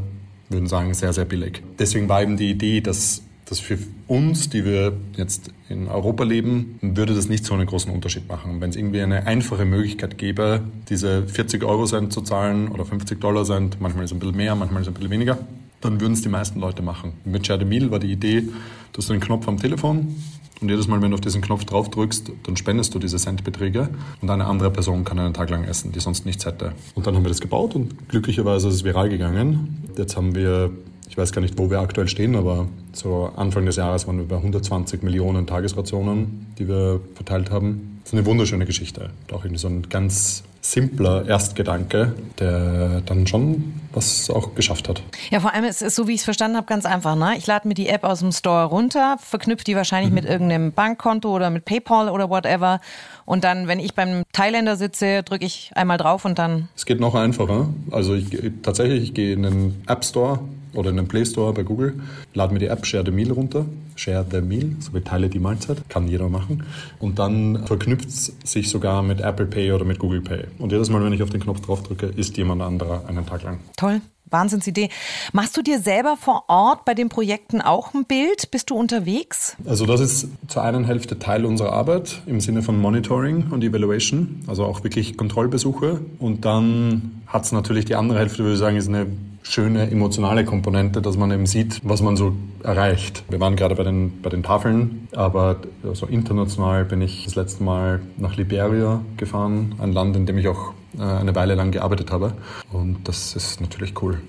würden 0.49 0.67
sagen, 0.67 0.93
sehr, 0.93 1.13
sehr 1.13 1.25
billig. 1.25 1.63
Deswegen 1.79 2.07
war 2.09 2.21
eben 2.21 2.37
die 2.37 2.51
Idee, 2.51 2.81
dass 2.81 3.23
dass 3.45 3.59
für 3.59 3.77
uns, 4.07 4.49
die 4.49 4.65
wir 4.65 4.93
jetzt 5.15 5.51
in 5.69 5.87
Europa 5.87 6.23
leben, 6.23 6.79
würde 6.81 7.13
das 7.13 7.29
nicht 7.29 7.45
so 7.45 7.53
einen 7.53 7.65
großen 7.65 7.91
Unterschied 7.91 8.27
machen. 8.27 8.61
Wenn 8.61 8.69
es 8.69 8.75
irgendwie 8.75 9.01
eine 9.01 9.27
einfache 9.27 9.65
Möglichkeit 9.65 10.17
gäbe, 10.17 10.61
diese 10.89 11.27
40 11.27 11.63
Euro 11.63 11.85
Cent 11.85 12.13
zu 12.13 12.21
zahlen 12.21 12.69
oder 12.69 12.85
50 12.85 13.19
Dollar 13.19 13.43
Cent, 13.43 13.77
manchmal 13.79 14.05
ist 14.05 14.11
es 14.11 14.15
ein 14.15 14.19
bisschen 14.19 14.37
mehr, 14.37 14.55
manchmal 14.55 14.81
ist 14.81 14.87
es 14.87 14.91
ein 14.91 14.95
bisschen 14.95 15.11
weniger, 15.11 15.37
dann 15.81 15.99
würden 15.99 16.13
es 16.13 16.21
die 16.21 16.29
meisten 16.29 16.59
Leute 16.59 16.81
machen. 16.81 17.13
Mit 17.25 17.45
Share 17.45 17.59
the 17.59 17.65
Meal 17.65 17.91
war 17.91 17.99
die 17.99 18.11
Idee, 18.11 18.41
du 18.41 18.97
hast 18.97 19.11
einen 19.11 19.19
Knopf 19.19 19.47
am 19.47 19.57
Telefon, 19.57 20.15
und 20.61 20.69
jedes 20.69 20.87
Mal, 20.87 21.01
wenn 21.01 21.11
du 21.11 21.15
auf 21.15 21.21
diesen 21.21 21.41
Knopf 21.41 21.65
drauf 21.65 21.89
drückst, 21.89 22.31
dann 22.43 22.57
spendest 22.57 22.93
du 22.95 22.99
diese 22.99 23.17
Centbeträge 23.17 23.89
und 24.21 24.29
eine 24.29 24.45
andere 24.45 24.71
Person 24.71 25.03
kann 25.03 25.19
einen 25.19 25.33
Tag 25.33 25.49
lang 25.49 25.63
essen, 25.63 25.91
die 25.91 25.99
sonst 25.99 26.25
nichts 26.25 26.45
hätte. 26.45 26.73
Und 26.95 27.05
dann 27.07 27.15
haben 27.15 27.23
wir 27.23 27.29
das 27.29 27.41
gebaut 27.41 27.75
und 27.75 28.09
glücklicherweise 28.09 28.67
ist 28.69 28.75
es 28.75 28.83
viral 28.83 29.09
gegangen. 29.09 29.83
Jetzt 29.97 30.15
haben 30.15 30.35
wir 30.35 30.71
ich 31.13 31.17
weiß 31.17 31.31
gar 31.31 31.41
nicht, 31.41 31.59
wo 31.59 31.69
wir 31.69 31.79
aktuell 31.79 32.07
stehen, 32.07 32.35
aber 32.35 32.67
so 32.91 33.31
Anfang 33.35 33.67
des 33.67 33.75
Jahres 33.75 34.07
waren 34.07 34.17
wir 34.17 34.27
bei 34.27 34.37
120 34.37 35.03
Millionen 35.03 35.45
Tagesrationen, 35.45 36.47
die 36.57 36.67
wir 36.67 37.01
verteilt 37.13 37.51
haben. 37.51 37.99
Das 38.03 38.13
ist 38.13 38.17
eine 38.17 38.25
wunderschöne 38.25 38.65
Geschichte. 38.65 39.11
Auch 39.31 39.45
irgendwie 39.45 39.59
so 39.59 39.67
ein 39.67 39.83
ganz 39.89 40.43
simpler 40.63 41.27
Erstgedanke, 41.27 42.15
der 42.39 43.01
dann 43.01 43.27
schon 43.27 43.81
was 43.91 44.29
auch 44.29 44.55
geschafft 44.55 44.89
hat. 44.89 45.03
Ja, 45.29 45.41
vor 45.41 45.53
allem 45.53 45.65
ist 45.65 45.81
es 45.81 45.93
so, 45.93 46.07
wie 46.07 46.13
ich 46.13 46.21
es 46.21 46.23
verstanden 46.23 46.57
habe, 46.57 46.65
ganz 46.65 46.85
einfach. 46.85 47.15
Ne? 47.15 47.35
Ich 47.37 47.45
lade 47.45 47.67
mir 47.67 47.73
die 47.73 47.89
App 47.89 48.03
aus 48.03 48.19
dem 48.19 48.31
Store 48.31 48.65
runter, 48.65 49.17
verknüpfe 49.19 49.65
die 49.65 49.75
wahrscheinlich 49.75 50.09
mhm. 50.09 50.15
mit 50.15 50.25
irgendeinem 50.25 50.71
Bankkonto 50.71 51.29
oder 51.29 51.49
mit 51.49 51.65
PayPal 51.65 52.09
oder 52.09 52.29
whatever. 52.29 52.79
Und 53.25 53.43
dann, 53.43 53.67
wenn 53.67 53.79
ich 53.79 53.93
beim 53.93 54.23
Thailänder 54.31 54.77
sitze, 54.77 55.21
drücke 55.23 55.45
ich 55.45 55.71
einmal 55.75 55.97
drauf 55.97 56.25
und 56.25 56.39
dann. 56.39 56.69
Es 56.75 56.85
geht 56.85 56.99
noch 56.99 57.13
einfacher. 57.13 57.69
Also 57.91 58.15
ich, 58.15 58.29
tatsächlich, 58.63 59.03
ich 59.03 59.13
gehe 59.13 59.33
in 59.33 59.43
den 59.43 59.83
App 59.87 60.03
Store 60.05 60.39
oder 60.73 60.89
in 60.89 60.97
den 60.97 61.07
Play 61.07 61.25
Store 61.25 61.53
bei 61.53 61.63
Google, 61.63 61.99
lade 62.33 62.53
mir 62.53 62.59
die 62.59 62.67
App 62.67 62.85
Share 62.85 63.03
the 63.05 63.11
Meal 63.11 63.31
runter. 63.31 63.65
Share 63.95 64.25
the 64.29 64.41
Meal, 64.41 64.71
so 64.79 64.93
wie 64.93 65.01
teile 65.01 65.29
die 65.29 65.39
Mahlzeit, 65.39 65.87
kann 65.89 66.07
jeder 66.07 66.29
machen. 66.29 66.63
Und 66.99 67.19
dann 67.19 67.65
verknüpft 67.65 68.09
es 68.09 68.33
sich 68.43 68.69
sogar 68.69 69.03
mit 69.03 69.21
Apple 69.21 69.45
Pay 69.45 69.71
oder 69.71 69.85
mit 69.85 69.99
Google 69.99 70.21
Pay. 70.21 70.45
Und 70.57 70.71
jedes 70.71 70.89
Mal, 70.89 71.03
wenn 71.03 71.13
ich 71.13 71.21
auf 71.21 71.29
den 71.29 71.41
Knopf 71.41 71.61
drauf 71.61 71.83
drücke, 71.83 72.07
ist 72.07 72.37
jemand 72.37 72.61
anderer 72.61 73.07
einen 73.07 73.25
Tag 73.25 73.43
lang. 73.43 73.59
Toll. 73.77 74.01
Wahnsinnsidee. 74.33 74.89
Machst 75.31 75.55
du 75.55 75.61
dir 75.61 75.79
selber 75.79 76.17
vor 76.17 76.45
Ort 76.47 76.85
bei 76.85 76.93
den 76.93 77.07
Projekten 77.07 77.61
auch 77.61 77.93
ein 77.93 78.05
Bild? 78.05 78.51
Bist 78.51 78.69
du 78.69 78.75
unterwegs? 78.75 79.55
Also 79.65 79.85
das 79.85 80.01
ist 80.01 80.27
zur 80.47 80.63
einen 80.63 80.85
Hälfte 80.85 81.19
Teil 81.19 81.45
unserer 81.45 81.71
Arbeit 81.71 82.21
im 82.25 82.41
Sinne 82.41 82.63
von 82.63 82.79
Monitoring 82.81 83.51
und 83.51 83.63
Evaluation, 83.63 84.43
also 84.47 84.65
auch 84.65 84.83
wirklich 84.83 85.15
Kontrollbesuche. 85.17 86.01
Und 86.19 86.43
dann 86.45 87.21
hat 87.27 87.45
es 87.45 87.51
natürlich 87.51 87.85
die 87.85 87.95
andere 87.95 88.19
Hälfte, 88.19 88.39
würde 88.39 88.53
ich 88.53 88.59
sagen, 88.59 88.75
ist 88.75 88.89
eine 88.89 89.05
schöne 89.43 89.91
emotionale 89.91 90.45
Komponente, 90.45 91.01
dass 91.01 91.17
man 91.17 91.31
eben 91.31 91.45
sieht, 91.45 91.81
was 91.83 92.01
man 92.01 92.15
so 92.15 92.33
erreicht. 92.63 93.23
Wir 93.29 93.39
waren 93.39 93.55
gerade 93.55 93.75
bei 93.75 93.83
den, 93.83 94.21
bei 94.21 94.29
den 94.29 94.43
Tafeln, 94.43 95.07
aber 95.13 95.57
so 95.93 96.05
international 96.05 96.85
bin 96.85 97.01
ich 97.01 97.25
das 97.25 97.35
letzte 97.35 97.63
Mal 97.63 98.01
nach 98.17 98.35
Liberia 98.37 99.01
gefahren, 99.17 99.75
ein 99.79 99.93
Land, 99.93 100.15
in 100.15 100.25
dem 100.25 100.37
ich 100.37 100.47
auch 100.47 100.73
äh, 100.97 101.01
eine 101.01 101.35
Weile 101.35 101.55
lang 101.55 101.71
gearbeitet 101.71 102.11
habe. 102.11 102.33
Und 102.71 103.07
das 103.07 103.35
ist 103.35 103.61
natürlich 103.61 104.01
cool. 104.01 104.21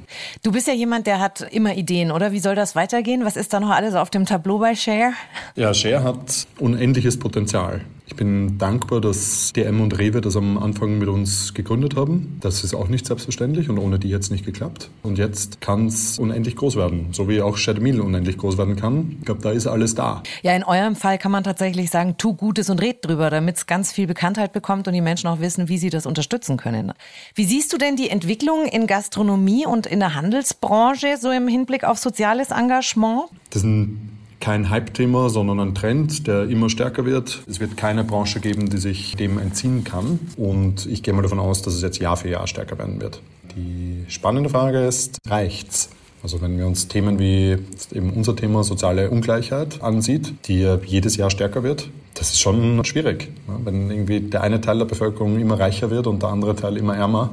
Du 0.43 0.53
bist 0.53 0.67
ja 0.67 0.75
jemand, 0.75 1.07
der 1.07 1.21
hat 1.21 1.41
immer 1.53 1.75
Ideen, 1.75 2.11
oder? 2.11 2.33
Wie 2.33 2.39
soll 2.41 2.55
das 2.55 2.75
weitergehen? 2.75 3.25
Was 3.25 3.37
ist 3.37 3.53
da 3.53 3.61
noch 3.61 3.71
alles 3.71 3.95
auf 3.95 4.11
dem 4.11 4.27
Tableau 4.27 4.59
bei 4.59 4.75
Share? 4.75 5.13
Ja, 5.57 5.75
Share 5.75 6.03
hat 6.03 6.47
unendliches 6.59 7.19
Potenzial. 7.19 7.83
Ich 8.07 8.17
bin 8.17 8.59
dankbar, 8.59 9.01
dass 9.01 9.55
DM 9.55 9.81
und 9.81 9.99
Rewe 9.99 10.21
das 10.21 10.37
am 10.37 10.59
Anfang 10.59 10.99
mit 10.99 11.09
uns 11.09 11.55
gegründet 11.55 11.97
haben. 11.97 12.37
Das 12.41 12.63
ist 12.63 12.75
auch 12.75 12.89
nicht 12.89 13.07
selbstverständlich 13.07 13.71
und 13.71 13.79
ohne 13.79 13.99
die 13.99 14.13
es 14.13 14.31
nicht 14.31 14.45
geklappt. 14.45 14.91
Und 15.03 15.17
jetzt 15.17 15.63
kann 15.63 15.87
es 15.87 16.19
unendlich 16.19 16.55
groß 16.55 16.77
werden, 16.77 17.09
so 17.13 17.31
wie 17.31 17.41
auch 17.41 17.57
Shademil 17.57 18.03
unendlich 18.03 18.37
groß 18.37 18.59
werden 18.59 18.77
kann. 18.77 19.17
Ich 19.21 19.25
glaube, 19.25 19.41
da 19.41 19.53
ist 19.53 19.67
alles 19.67 19.95
da. 19.95 20.23
Ja, 20.43 20.55
in 20.55 20.65
eurem 20.65 20.97
Fall 20.97 21.17
kann 21.17 21.33
man 21.33 21.45
tatsächlich 21.45 21.91
sagen, 21.91 22.17
tu 22.19 22.35
Gutes 22.35 22.69
und 22.69 22.83
red 22.83 22.99
drüber, 23.07 23.31
damit 23.31 23.57
es 23.57 23.67
ganz 23.67 23.91
viel 23.91 24.07
Bekanntheit 24.07 24.53
bekommt 24.53 24.87
und 24.87 24.93
die 24.93 25.01
Menschen 25.01 25.29
auch 25.29 25.41
wissen, 25.41 25.71
wie 25.71 25.79
sie 25.79 25.89
das 25.89 26.05
unterstützen 26.05 26.59
können. 26.59 26.93
Wie 27.35 27.45
siehst 27.45 27.73
du 27.73 27.79
denn 27.79 27.97
die 27.97 28.11
Entwicklung 28.11 28.67
in 28.67 28.87
Gastronomie 28.87 29.65
und 29.65 29.87
in 29.87 30.01
der 30.01 30.15
Handelsbranche 30.15 31.17
so 31.19 31.31
im 31.31 31.49
Hinblick 31.49 31.85
auf 31.85 31.99
soziales 31.99 32.51
Engagement? 32.51 33.31
Das 33.49 33.63
ist 33.63 33.65
ein 33.65 34.11
kein 34.45 34.69
Hype-Thema, 34.69 35.31
sondern 35.31 35.59
ein 35.59 35.75
Trend, 35.75 36.27
der 36.27 36.51
immer 36.51 36.69
stärker 36.69 37.07
wird. 37.07 37.41
Es 37.49 37.61
wird 37.61 37.79
keine 37.79 38.05
Branche 38.05 38.41
geben, 38.41 38.69
die 38.69 38.77
sich 38.77 39.17
dem 39.17 39.39
entziehen 39.39 39.85
kann. 39.85 40.21
Und 40.37 40.85
ich 40.85 41.03
gehe 41.03 41.15
mal 41.15 41.23
davon 41.23 41.39
aus, 41.39 41.63
dass 41.63 41.73
es 41.73 41.81
jetzt 41.81 41.99
Jahr 41.99 42.19
für 42.19 42.29
Jahr 42.29 42.47
stärker 42.47 42.77
werden 42.77 43.01
wird. 43.01 43.23
Die 43.57 44.05
spannende 44.09 44.51
Frage 44.51 44.85
ist, 44.85 45.17
reicht's? 45.27 45.89
Also 46.23 46.43
wenn 46.43 46.59
wir 46.59 46.67
uns 46.67 46.89
Themen 46.89 47.19
wie 47.19 47.57
eben 47.95 48.11
unser 48.11 48.37
Thema 48.37 48.65
soziale 48.65 49.09
Ungleichheit 49.09 49.83
ansieht, 49.83 50.35
die 50.47 50.77
jedes 50.85 51.17
Jahr 51.17 51.31
stärker 51.31 51.63
wird, 51.63 51.89
das 52.13 52.31
ist 52.31 52.41
schon 52.41 52.85
schwierig. 52.85 53.31
Wenn 53.47 53.91
irgendwie 53.91 54.21
der 54.21 54.43
eine 54.43 54.61
Teil 54.61 54.77
der 54.79 54.85
Bevölkerung 54.85 55.41
immer 55.41 55.59
reicher 55.59 55.91
wird 55.91 56.07
und 56.07 56.23
der 56.23 56.29
andere 56.29 56.55
Teil 56.55 56.77
immer 56.77 56.95
ärmer, 56.95 57.31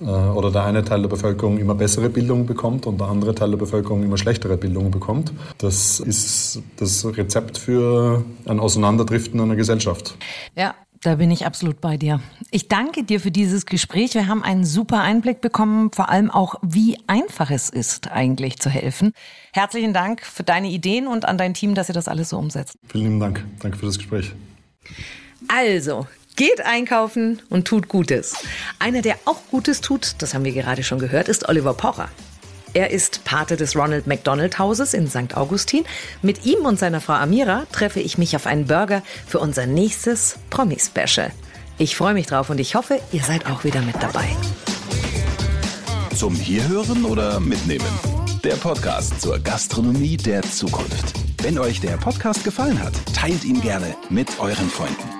oder 0.00 0.50
der 0.50 0.64
eine 0.64 0.84
Teil 0.84 1.02
der 1.02 1.08
Bevölkerung 1.08 1.58
immer 1.58 1.74
bessere 1.74 2.08
Bildung 2.08 2.46
bekommt 2.46 2.86
und 2.86 2.98
der 2.98 3.08
andere 3.08 3.34
Teil 3.34 3.50
der 3.50 3.58
Bevölkerung 3.58 4.02
immer 4.02 4.16
schlechtere 4.16 4.56
Bildung 4.56 4.90
bekommt. 4.90 5.32
Das 5.58 6.00
ist 6.00 6.62
das 6.76 7.04
Rezept 7.04 7.58
für 7.58 8.24
ein 8.46 8.60
Auseinanderdriften 8.60 9.40
einer 9.40 9.56
Gesellschaft. 9.56 10.16
Ja, 10.56 10.74
da 11.02 11.14
bin 11.14 11.30
ich 11.30 11.46
absolut 11.46 11.80
bei 11.80 11.96
dir. 11.96 12.20
Ich 12.50 12.68
danke 12.68 13.04
dir 13.04 13.20
für 13.20 13.30
dieses 13.30 13.64
Gespräch. 13.64 14.14
Wir 14.14 14.26
haben 14.26 14.42
einen 14.42 14.66
super 14.66 15.00
Einblick 15.00 15.40
bekommen, 15.40 15.92
vor 15.92 16.10
allem 16.10 16.30
auch, 16.30 16.56
wie 16.62 16.98
einfach 17.06 17.50
es 17.50 17.70
ist, 17.70 18.10
eigentlich 18.10 18.58
zu 18.58 18.68
helfen. 18.68 19.12
Herzlichen 19.52 19.94
Dank 19.94 20.22
für 20.22 20.42
deine 20.42 20.68
Ideen 20.68 21.06
und 21.06 21.24
an 21.26 21.38
dein 21.38 21.54
Team, 21.54 21.74
dass 21.74 21.88
ihr 21.88 21.94
das 21.94 22.06
alles 22.06 22.28
so 22.28 22.38
umsetzt. 22.38 22.76
Vielen 22.88 23.04
lieben 23.04 23.20
Dank. 23.20 23.44
Danke 23.60 23.78
für 23.78 23.86
das 23.86 23.96
Gespräch. 23.96 24.34
Also, 25.48 26.06
Geht 26.40 26.64
einkaufen 26.64 27.42
und 27.50 27.68
tut 27.68 27.88
Gutes. 27.88 28.34
Einer, 28.78 29.02
der 29.02 29.16
auch 29.26 29.42
Gutes 29.50 29.82
tut, 29.82 30.14
das 30.20 30.32
haben 30.32 30.42
wir 30.42 30.52
gerade 30.52 30.82
schon 30.82 30.98
gehört, 30.98 31.28
ist 31.28 31.46
Oliver 31.50 31.74
Pocher. 31.74 32.08
Er 32.72 32.88
ist 32.88 33.24
Pate 33.24 33.58
des 33.58 33.76
Ronald 33.76 34.06
McDonald 34.06 34.58
Hauses 34.58 34.94
in 34.94 35.06
St. 35.06 35.36
Augustin. 35.36 35.84
Mit 36.22 36.46
ihm 36.46 36.60
und 36.60 36.78
seiner 36.78 37.02
Frau 37.02 37.12
Amira 37.12 37.66
treffe 37.72 38.00
ich 38.00 38.16
mich 38.16 38.36
auf 38.36 38.46
einen 38.46 38.66
Burger 38.66 39.02
für 39.26 39.38
unser 39.38 39.66
nächstes 39.66 40.36
Promi-Special. 40.48 41.30
Ich 41.76 41.94
freue 41.94 42.14
mich 42.14 42.26
drauf 42.26 42.48
und 42.48 42.58
ich 42.58 42.74
hoffe, 42.74 43.00
ihr 43.12 43.22
seid 43.22 43.44
auch 43.44 43.64
wieder 43.64 43.82
mit 43.82 43.96
dabei. 44.00 44.24
Zum 46.16 46.34
Hierhören 46.34 47.04
oder 47.04 47.38
Mitnehmen? 47.38 47.84
Der 48.44 48.56
Podcast 48.56 49.20
zur 49.20 49.38
Gastronomie 49.40 50.16
der 50.16 50.40
Zukunft. 50.40 51.12
Wenn 51.42 51.58
euch 51.58 51.82
der 51.82 51.98
Podcast 51.98 52.44
gefallen 52.44 52.82
hat, 52.82 52.94
teilt 53.14 53.44
ihn 53.44 53.60
gerne 53.60 53.94
mit 54.08 54.40
euren 54.40 54.70
Freunden. 54.70 55.19